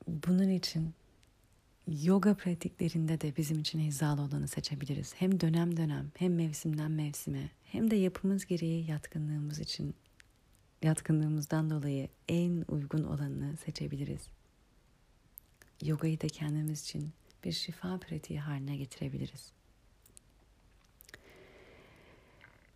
[0.08, 0.94] Bunun için
[1.88, 5.14] yoga pratiklerinde de bizim için hizalı olanı seçebiliriz.
[5.16, 9.96] Hem dönem dönem hem mevsimden mevsime hem de yapımız gereği yatkınlığımız için
[10.84, 14.28] yatkınlığımızdan dolayı en uygun olanını seçebiliriz.
[15.82, 17.12] Yogayı da kendimiz için
[17.44, 19.52] bir şifa pratiği haline getirebiliriz.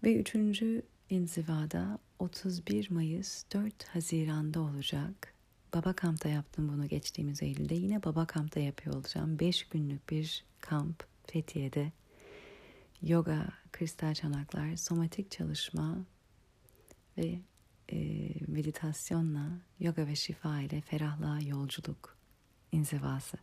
[0.03, 5.30] Ve üçüncü inzivada 31 Mayıs 4 Haziran'da olacak
[5.73, 7.75] Baba Kamp'ta yaptım bunu geçtiğimiz Eylül'de.
[7.75, 9.39] Yine Baba Kamp'ta yapıyor olacağım.
[9.39, 11.91] Beş günlük bir kamp Fethiye'de.
[13.01, 15.97] Yoga, kristal çanaklar, somatik çalışma
[17.17, 17.39] ve
[17.91, 17.97] e,
[18.47, 19.49] meditasyonla,
[19.79, 22.17] yoga ve şifa ile ferahlığa yolculuk
[22.71, 23.37] inzivası.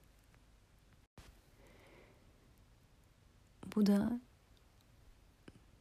[3.77, 4.21] Bu da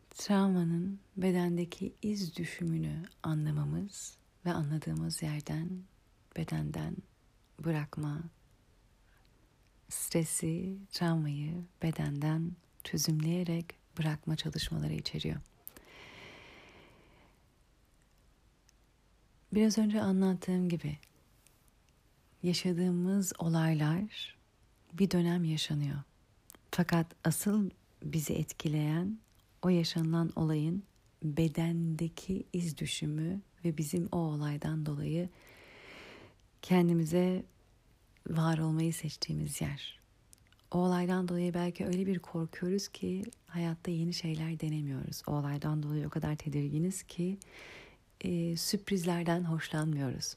[0.10, 5.70] travmanın bedendeki iz düşümünü anlamamız ve anladığımız yerden,
[6.38, 6.96] bedenden
[7.64, 8.24] bırakma,
[9.90, 12.52] stresi, travmayı bedenden
[12.84, 13.66] çözümleyerek
[13.98, 15.38] bırakma çalışmaları içeriyor.
[19.54, 20.98] Biraz önce anlattığım gibi
[22.44, 24.38] yaşadığımız olaylar
[24.94, 25.98] bir dönem yaşanıyor.
[26.72, 27.70] Fakat asıl
[28.04, 29.18] bizi etkileyen
[29.62, 30.84] o yaşanılan olayın
[31.24, 35.30] bedendeki iz düşümü ve bizim o olaydan dolayı
[36.68, 37.44] kendimize
[38.30, 40.00] var olmayı seçtiğimiz yer.
[40.72, 45.22] O olaydan dolayı belki öyle bir korkuyoruz ki hayatta yeni şeyler denemiyoruz.
[45.28, 47.38] O olaydan dolayı o kadar tedirginiz ki
[48.22, 50.36] e, sürprizlerden hoşlanmıyoruz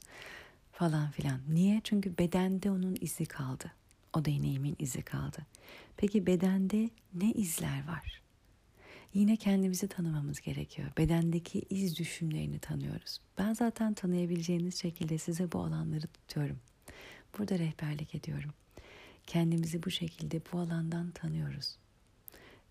[0.71, 1.39] falan filan.
[1.49, 1.81] Niye?
[1.83, 3.71] Çünkü bedende onun izi kaldı.
[4.13, 5.45] O deneyimin izi kaldı.
[5.97, 8.20] Peki bedende ne izler var?
[9.13, 10.91] Yine kendimizi tanımamız gerekiyor.
[10.97, 13.19] Bedendeki iz düşümlerini tanıyoruz.
[13.37, 16.59] Ben zaten tanıyabileceğiniz şekilde size bu alanları tutuyorum.
[17.37, 18.53] Burada rehberlik ediyorum.
[19.27, 21.75] Kendimizi bu şekilde bu alandan tanıyoruz.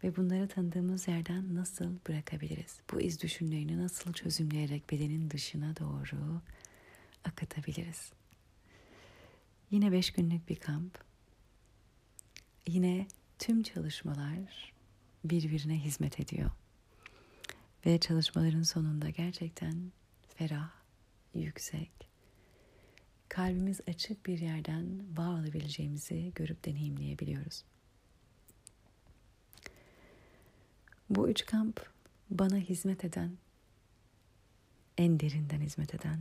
[0.05, 2.80] Ve bunları tanıdığımız yerden nasıl bırakabiliriz?
[2.93, 6.41] Bu iz düşümlerini nasıl çözümleyerek bedenin dışına doğru
[7.24, 8.12] akıtabiliriz?
[9.70, 10.99] Yine beş günlük bir kamp.
[12.66, 13.07] Yine
[13.38, 14.72] tüm çalışmalar
[15.25, 16.51] birbirine hizmet ediyor.
[17.87, 19.93] Ve çalışmaların sonunda gerçekten
[20.37, 20.71] ferah,
[21.35, 21.91] yüksek,
[23.29, 27.64] kalbimiz açık bir yerden var olabileceğimizi görüp deneyimleyebiliyoruz.
[31.11, 31.91] Bu üç kamp
[32.31, 33.37] bana hizmet eden,
[34.99, 36.21] en derinden hizmet eden,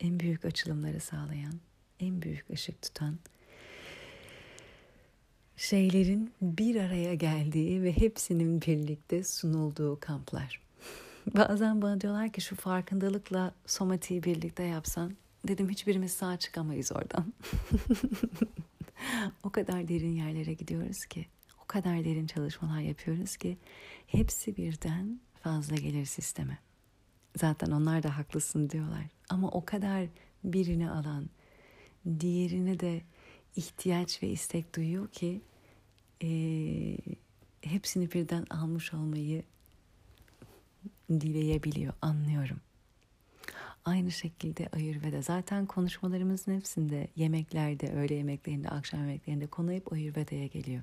[0.00, 1.60] en büyük açılımları sağlayan,
[2.00, 3.18] en büyük ışık tutan
[5.56, 10.60] şeylerin bir araya geldiği ve hepsinin birlikte sunulduğu kamplar.
[11.36, 15.12] Bazen bana diyorlar ki şu farkındalıkla somatiği birlikte yapsan
[15.48, 17.32] dedim hiçbirimiz sağ çıkamayız oradan.
[19.42, 21.26] o kadar derin yerlere gidiyoruz ki,
[21.62, 23.58] o kadar derin çalışmalar yapıyoruz ki
[24.06, 26.58] hepsi birden fazla gelir sisteme.
[27.36, 29.04] Zaten onlar da haklısın diyorlar.
[29.28, 30.06] Ama o kadar
[30.44, 31.26] birini alan,
[32.20, 33.02] diğerine de
[33.56, 35.40] ihtiyaç ve istek duyuyor ki
[36.22, 36.28] e,
[37.60, 39.42] hepsini birden almış olmayı
[41.10, 42.60] dileyebiliyor, anlıyorum.
[43.84, 45.22] Aynı şekilde Ayurveda.
[45.22, 50.82] Zaten konuşmalarımızın hepsinde yemeklerde, öğle yemeklerinde, akşam yemeklerinde konu hep Ayurveda'ya geliyor.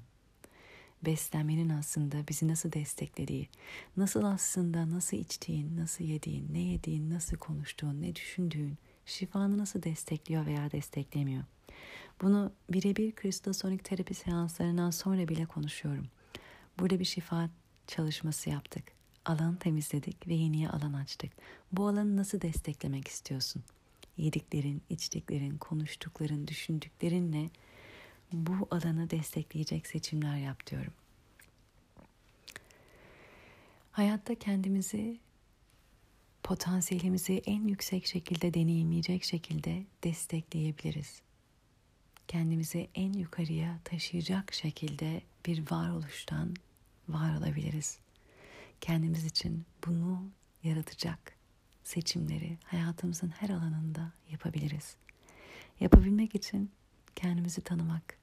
[1.06, 3.50] Beslenmenin aslında bizi nasıl desteklediği,
[3.98, 10.46] nasıl aslında nasıl içtiğin, nasıl yediğin, ne yediğin, nasıl konuştuğun, ne düşündüğün, şifanı nasıl destekliyor
[10.46, 11.44] veya desteklemiyor.
[12.22, 16.08] Bunu birebir kristosonik terapi seanslarından sonra bile konuşuyorum.
[16.80, 17.50] Burada bir şifa
[17.88, 18.84] çalışması yaptık.
[19.26, 21.32] Alan temizledik ve yeniye alan açtık.
[21.72, 23.64] Bu alanı nasıl desteklemek istiyorsun?
[24.18, 27.50] Yediklerin, içtiklerin, konuştukların, düşündüklerinle
[28.32, 30.94] bu alanı destekleyecek seçimler yap diyorum.
[33.92, 35.20] Hayatta kendimizi
[36.44, 41.22] potansiyelimizi en yüksek şekilde deneyimleyecek şekilde destekleyebiliriz
[42.28, 46.54] kendimizi en yukarıya taşıyacak şekilde bir varoluştan
[47.10, 48.00] var olabiliriz.
[48.82, 50.30] Kendimiz için bunu
[50.64, 51.34] yaratacak
[51.84, 54.96] seçimleri hayatımızın her alanında yapabiliriz.
[55.80, 56.72] Yapabilmek için
[57.16, 58.18] kendimizi tanımak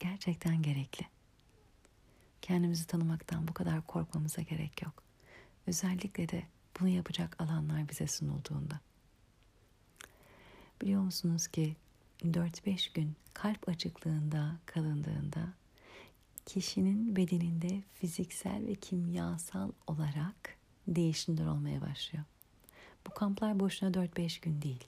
[0.00, 1.06] gerçekten gerekli.
[2.42, 5.02] Kendimizi tanımaktan bu kadar korkmamıza gerek yok.
[5.66, 6.42] Özellikle de
[6.80, 8.80] bunu yapacak alanlar bize sunulduğunda.
[10.82, 11.76] Biliyor musunuz ki
[12.24, 15.52] 4-5 gün kalp açıklığında kalındığında
[16.46, 20.56] kişinin bedeninde fiziksel ve kimyasal olarak
[20.88, 22.24] değişimler olmaya başlıyor.
[23.06, 24.84] Bu kamplar boşuna 4-5 gün değil.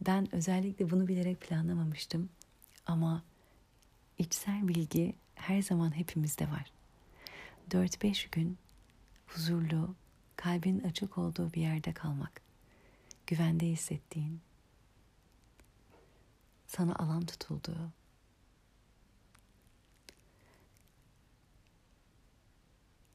[0.00, 2.28] Ben özellikle bunu bilerek planlamamıştım
[2.86, 3.22] ama
[4.18, 6.72] içsel bilgi her zaman hepimizde var.
[7.70, 8.58] 4-5 gün
[9.26, 9.94] huzurlu,
[10.36, 12.40] kalbin açık olduğu bir yerde kalmak,
[13.26, 14.40] güvende hissettiğin,
[16.76, 17.92] sana alan tutulduğu,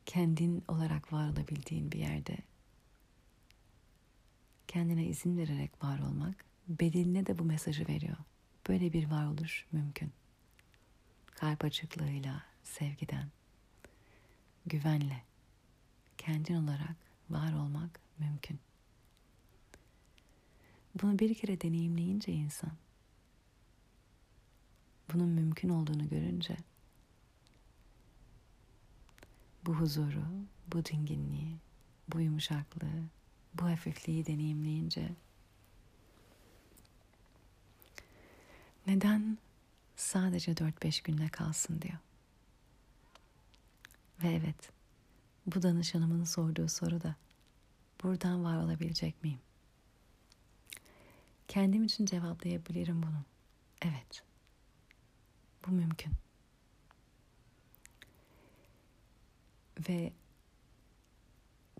[0.05, 2.37] kendin olarak var olabildiğin bir yerde
[4.67, 8.17] kendine izin vererek var olmak bedenine de bu mesajı veriyor.
[8.67, 10.11] Böyle bir varoluş mümkün.
[11.25, 13.27] Kalp açıklığıyla, sevgiden,
[14.65, 15.23] güvenle,
[16.17, 16.95] kendin olarak
[17.29, 18.59] var olmak mümkün.
[21.01, 22.71] Bunu bir kere deneyimleyince insan
[25.13, 26.57] bunun mümkün olduğunu görünce
[29.65, 30.25] bu huzuru,
[30.67, 31.57] bu dinginliği,
[32.13, 33.03] bu yumuşaklığı,
[33.53, 35.09] bu hafifliği deneyimleyince
[38.87, 39.37] neden
[39.95, 41.97] sadece 4-5 günde kalsın diyor.
[44.23, 44.71] Ve evet,
[45.45, 47.15] bu danışanımın sorduğu soru da
[48.03, 49.39] buradan var olabilecek miyim?
[51.47, 53.23] Kendim için cevaplayabilirim bunu.
[53.81, 54.28] Evet.
[55.67, 56.13] Bu mümkün.
[59.89, 60.13] Ve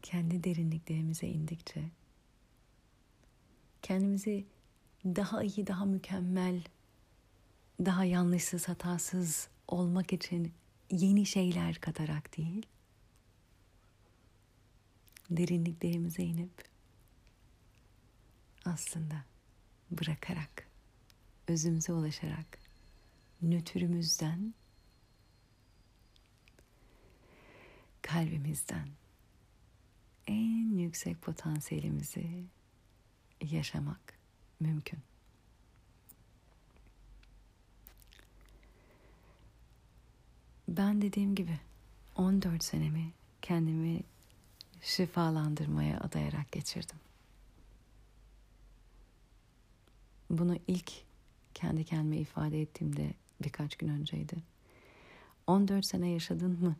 [0.02, 1.84] kendi derinliklerimize indikçe
[3.82, 4.46] kendimizi
[5.06, 6.64] daha iyi, daha mükemmel,
[7.80, 10.54] daha yanlışsız, hatasız olmak için
[10.92, 12.66] yeni şeyler katarak değil,
[15.30, 16.64] derinliklerimize inip
[18.66, 19.26] aslında
[19.92, 20.68] bırakarak,
[21.48, 22.60] özümüze ulaşarak,
[23.42, 24.54] nötrümüzden,
[28.02, 28.90] kalbimizden
[30.28, 32.44] en yüksek potansiyelimizi
[33.42, 34.20] yaşamak
[34.60, 35.00] mümkün.
[40.68, 41.60] Ben dediğim gibi
[42.16, 43.12] 14 senemi
[43.42, 44.04] kendimi
[44.82, 46.98] şifalandırmaya adayarak geçirdim.
[50.30, 50.92] Bunu ilk
[51.54, 53.14] kendi kendime ifade ettiğimde
[53.44, 54.36] birkaç gün önceydi.
[55.48, 56.76] 14 sene yaşadın mı?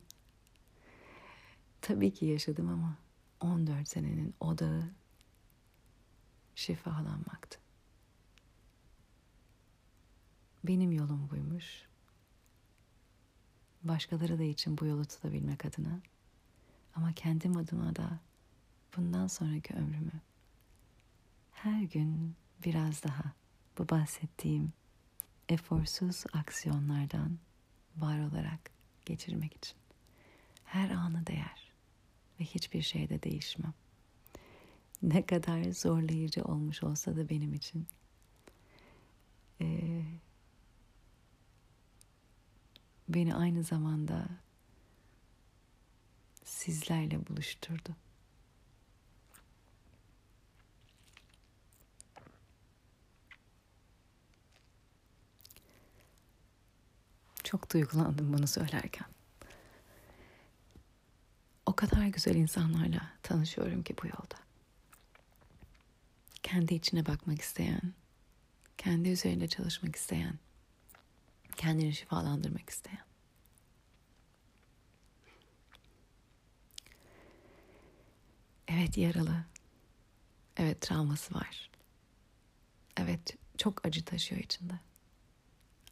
[1.82, 2.98] Tabii ki yaşadım ama
[3.40, 4.90] 14 senenin odağı
[6.56, 7.60] şifalanmaktı.
[10.64, 11.90] Benim yolum buymuş.
[13.84, 16.00] Başkaları da için bu yolu tutabilmek adına
[16.96, 18.20] ama kendim adıma da
[18.98, 20.22] bundan sonraki ömrümü
[21.64, 22.36] her gün
[22.66, 23.24] biraz daha
[23.78, 24.74] bu bahsettiğim
[25.50, 27.38] eforsuz aksiyonlardan
[27.98, 28.72] var olarak
[29.06, 29.78] geçirmek için.
[30.66, 31.74] Her anı değer
[32.40, 33.74] ve hiçbir şeyde değişmem.
[35.02, 37.88] Ne kadar zorlayıcı olmuş olsa da benim için.
[39.62, 40.04] Ee,
[43.10, 44.28] beni aynı zamanda
[46.44, 47.96] sizlerle buluşturdu.
[57.50, 59.08] Çok duygulandım bunu söylerken.
[61.66, 64.36] O kadar güzel insanlarla tanışıyorum ki bu yolda.
[66.44, 67.94] Kendi içine bakmak isteyen,
[68.78, 70.40] kendi üzerinde çalışmak isteyen,
[71.56, 73.06] kendini şifalandırmak isteyen.
[78.68, 79.46] Evet yaralı.
[80.58, 81.70] Evet travması var.
[82.98, 84.89] Evet çok acı taşıyor içinde.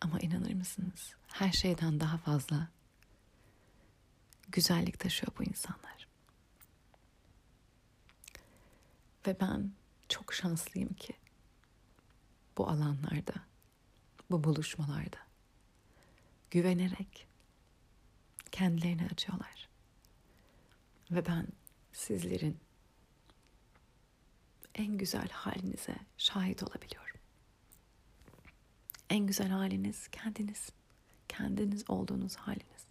[0.01, 1.13] Ama inanır mısınız?
[1.27, 2.69] Her şeyden daha fazla
[4.47, 6.07] güzellik taşıyor bu insanlar.
[9.27, 9.71] Ve ben
[10.09, 11.13] çok şanslıyım ki
[12.57, 13.33] bu alanlarda,
[14.31, 15.17] bu buluşmalarda
[16.51, 17.27] güvenerek
[18.51, 19.69] kendilerini açıyorlar.
[21.11, 21.47] Ve ben
[21.93, 22.59] sizlerin
[24.75, 27.06] en güzel halinize şahit olabiliyorum.
[29.09, 30.69] En güzel haliniz kendiniz.
[31.27, 32.87] Kendiniz olduğunuz haliniz.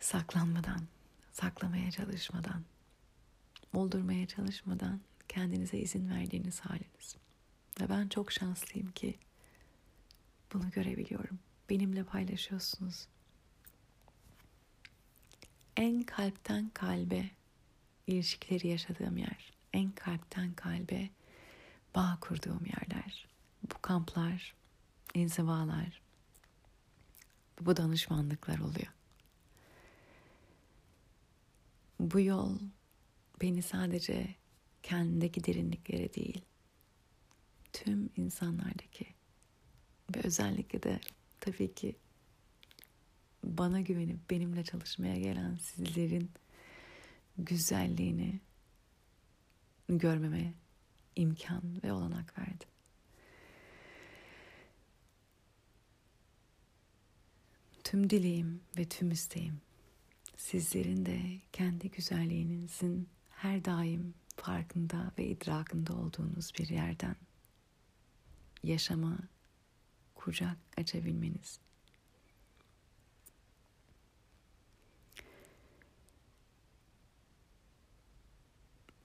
[0.00, 0.80] Saklanmadan,
[1.32, 2.64] saklamaya çalışmadan,
[3.72, 7.16] oldurmaya çalışmadan kendinize izin verdiğiniz haliniz.
[7.80, 9.18] Ve ben çok şanslıyım ki
[10.52, 11.38] bunu görebiliyorum.
[11.70, 13.06] Benimle paylaşıyorsunuz.
[15.76, 17.30] En kalpten kalbe
[18.06, 19.52] ilişkileri yaşadığım yer.
[19.72, 21.10] En kalpten kalbe
[21.94, 23.28] bağ kurduğum yerler.
[23.62, 24.54] Bu kamplar,
[25.14, 26.02] inzivalar,
[27.60, 28.92] bu danışmanlıklar oluyor.
[32.00, 32.58] Bu yol
[33.42, 34.34] beni sadece
[34.82, 36.42] kendimdeki derinliklere değil,
[37.72, 39.06] tüm insanlardaki
[40.16, 41.00] ve özellikle de
[41.40, 41.96] tabii ki
[43.44, 46.30] bana güvenip benimle çalışmaya gelen sizlerin
[47.38, 48.40] güzelliğini
[49.88, 50.54] görmeme
[51.16, 52.64] imkan ve olanak verdi.
[57.84, 59.60] Tüm dileğim ve tüm isteğim
[60.36, 61.20] sizlerin de
[61.52, 67.16] kendi güzelliğinizin her daim farkında ve idrakında olduğunuz bir yerden
[68.62, 69.18] yaşama
[70.14, 71.60] kucak açabilmeniz.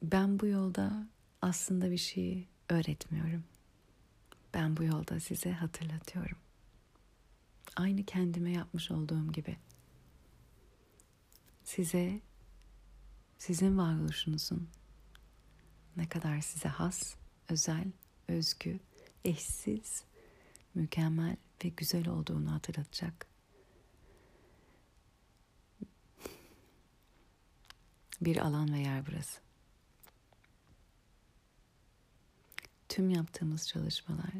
[0.01, 1.07] Ben bu yolda
[1.45, 3.43] aslında bir şey öğretmiyorum.
[4.53, 6.37] Ben bu yolda size hatırlatıyorum.
[7.75, 9.57] Aynı kendime yapmış olduğum gibi.
[11.63, 12.21] size
[13.37, 14.69] sizin varoluşunuzun
[15.97, 17.15] ne kadar size has,
[17.49, 17.91] özel,
[18.27, 18.79] özgü,
[19.25, 20.03] eşsiz,
[20.75, 23.27] mükemmel ve güzel olduğunu hatırlatacak.
[28.21, 29.45] Bir alan ve yer burası.
[32.89, 34.31] Tüm yaptığımız çalışmalar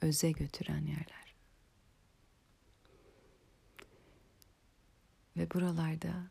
[0.00, 1.34] öze götüren yerler.
[5.36, 6.30] Ve buralarda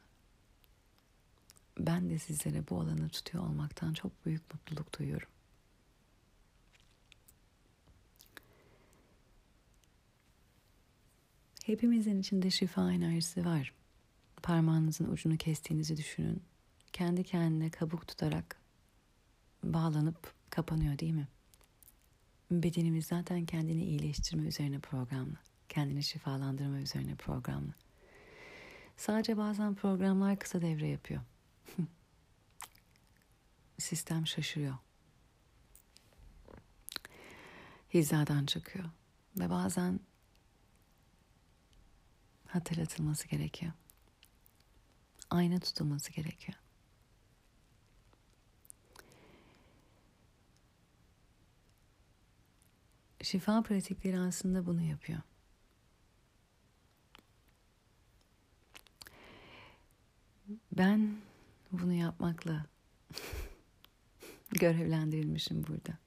[1.78, 5.28] ben de sizlere bu alanı tutuyor olmaktan çok büyük mutluluk duyuyorum.
[11.65, 13.73] Hepimizin içinde şifa enerjisi var.
[14.44, 16.44] Parmağınızın ucunu kestiğinizi düşünün.
[16.94, 18.61] Kendi kendine kabuk tutarak
[19.64, 21.28] bağlanıp kapanıyor değil mi?
[22.52, 25.38] Bedenimiz zaten kendini iyileştirme üzerine programlı.
[25.69, 27.73] Kendini şifalandırma üzerine programlı.
[28.98, 31.22] Sadece bazen programlar kısa devre yapıyor.
[33.78, 34.76] Sistem şaşırıyor.
[37.94, 38.86] Hizadan çıkıyor.
[39.40, 39.99] Ve bazen
[42.48, 43.72] hatırlatılması gerekiyor.
[45.30, 46.57] Ayna tutulması gerekiyor.
[53.23, 55.22] Şifa pratikleri aslında bunu yapıyor.
[60.77, 61.18] Ben
[61.72, 62.65] bunu yapmakla
[64.49, 65.98] görevlendirilmişim burada.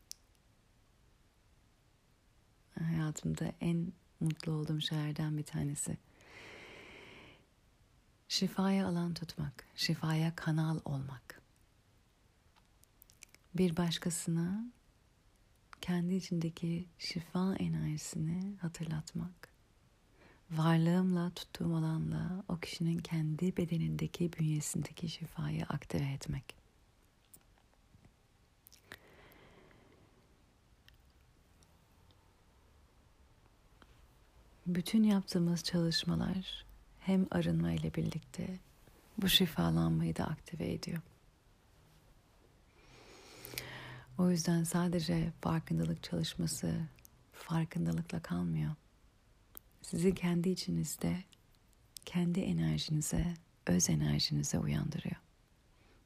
[2.78, 5.98] Hayatımda en mutlu olduğum şeylerden bir tanesi.
[8.28, 11.42] Şifaya alan tutmak, şifaya kanal olmak.
[13.54, 14.64] Bir başkasına
[15.85, 19.48] kendi içindeki şifa enerjisini hatırlatmak.
[20.51, 26.44] Varlığımla, tuttuğum alanla o kişinin kendi bedenindeki, bünyesindeki şifayı aktive etmek.
[34.66, 36.66] Bütün yaptığımız çalışmalar
[37.01, 38.59] hem arınma ile birlikte
[39.19, 41.02] bu şifalanmayı da aktive ediyor.
[44.18, 46.74] O yüzden sadece farkındalık çalışması
[47.32, 48.74] farkındalıkla kalmıyor.
[49.82, 51.24] Sizi kendi içinizde,
[52.04, 53.34] kendi enerjinize,
[53.66, 55.16] öz enerjinize uyandırıyor.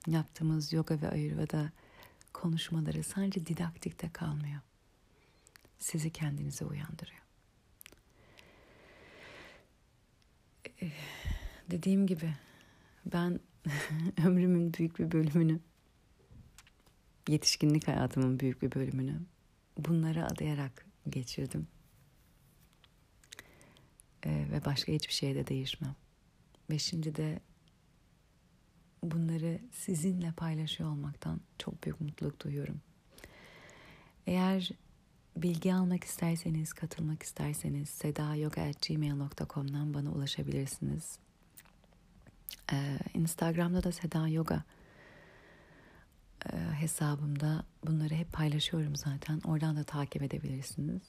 [0.06, 1.72] Yaptığımız yoga ve ayurveda
[2.32, 4.60] konuşmaları sadece didaktikte kalmıyor.
[5.78, 7.22] Sizi kendinize uyandırıyor.
[10.80, 10.90] Eh,
[11.70, 12.34] dediğim gibi
[13.06, 13.40] ben
[14.26, 15.60] ömrümün büyük bir bölümünü
[17.28, 19.20] yetişkinlik hayatımın büyük bir bölümünü
[19.78, 21.68] bunlara adayarak geçirdim.
[24.26, 25.94] Ee, ve başka hiçbir şeye de değişmem.
[26.70, 27.40] Ve şimdi de
[29.02, 32.80] bunları sizinle paylaşıyor olmaktan çok büyük mutluluk duyuyorum.
[34.26, 34.70] Eğer
[35.36, 41.18] bilgi almak isterseniz, katılmak isterseniz sedayoga.gmail.com'dan bana ulaşabilirsiniz.
[42.72, 44.28] Ee, Instagram'da da Seda
[46.52, 49.40] e, hesabımda bunları hep paylaşıyorum zaten.
[49.40, 51.02] Oradan da takip edebilirsiniz.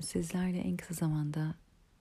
[0.00, 1.54] Sizlerle en kısa zamanda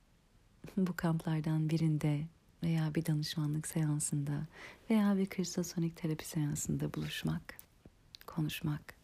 [0.77, 2.27] bu kamplardan birinde
[2.63, 4.47] veya bir danışmanlık seansında
[4.89, 7.57] veya bir kristosonik terapi seansında buluşmak,
[8.27, 8.95] konuşmak,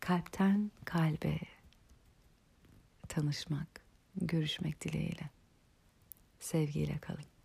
[0.00, 1.38] kalpten kalbe
[3.08, 3.68] tanışmak,
[4.16, 5.30] görüşmek dileğiyle.
[6.40, 7.35] Sevgiyle kalın.